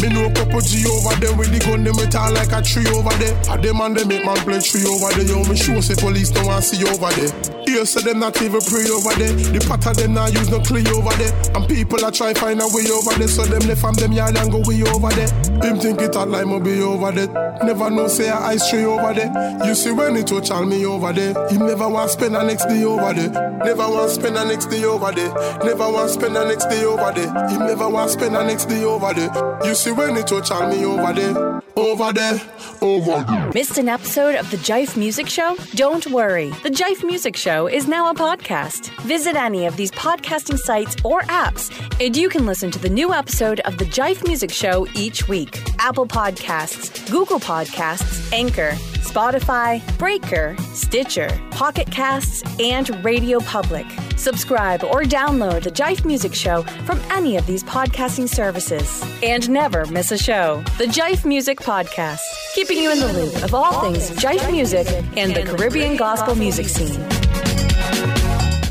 [0.02, 3.14] Me know couple G over there with the gun, them retire like a tree over
[3.16, 3.38] there.
[3.48, 5.24] A them and them make man play tree over there.
[5.24, 7.55] Yo, me sure say police don't want see over there.
[7.66, 9.34] You say them not even pray over there.
[9.52, 11.32] The patter them not use no clay over there.
[11.54, 13.28] And people are try find a way over there.
[13.28, 15.28] So them left from them yard and go way over there.
[15.62, 17.28] Him think it hot like be over there.
[17.62, 19.30] Never know say I ice tree over there.
[19.64, 21.34] You see when it touch on me over there.
[21.48, 23.30] He never want spend the next day over there.
[23.64, 25.32] Never want spend the next day over there.
[25.64, 27.48] Never want spend the next day over there.
[27.48, 29.60] He never want spend the next day over there.
[29.64, 31.62] You see when it touch on me over there.
[31.76, 32.40] Over there.
[32.80, 33.50] Over there.
[33.52, 35.56] Missed an episode of the Jive Music Show?
[35.74, 36.50] Don't worry.
[36.62, 38.90] The Jive Music Show is now a podcast.
[39.04, 41.72] Visit any of these podcasting sites or apps,
[42.04, 45.62] and you can listen to the new episode of the Jive Music Show each week.
[45.78, 53.86] Apple Podcasts, Google Podcasts, Anchor, Spotify, Breaker, Stitcher, Pocket Casts, and Radio Public.
[54.16, 59.02] Subscribe or download the Jive Music Show from any of these podcasting services.
[59.22, 60.62] And never miss a show.
[60.76, 62.20] The Jive Music Podcast,
[62.54, 64.86] keeping you in the loop of all things Jive music
[65.16, 67.06] and the Caribbean gospel music scene.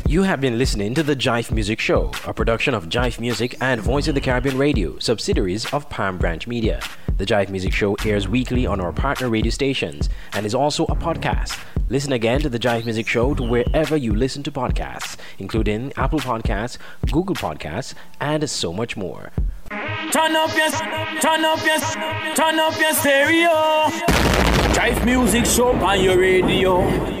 [0.08, 3.80] You have been listening to the Jive Music Show, a production of Jive Music and
[3.80, 6.80] Voice of the Caribbean Radio, subsidiaries of Palm Branch Media.
[7.18, 10.94] The Jive Music Show airs weekly on our partner radio stations and is also a
[10.94, 11.58] podcast.
[11.88, 16.20] Listen again to the Jive Music Show to wherever you listen to podcasts, including Apple
[16.20, 16.78] Podcasts,
[17.10, 19.32] Google Podcasts, and so much more.
[20.12, 20.70] Turn up your,
[21.20, 21.78] turn up your,
[22.36, 23.88] turn up your stereo.
[24.72, 27.16] Jive music show on your radio.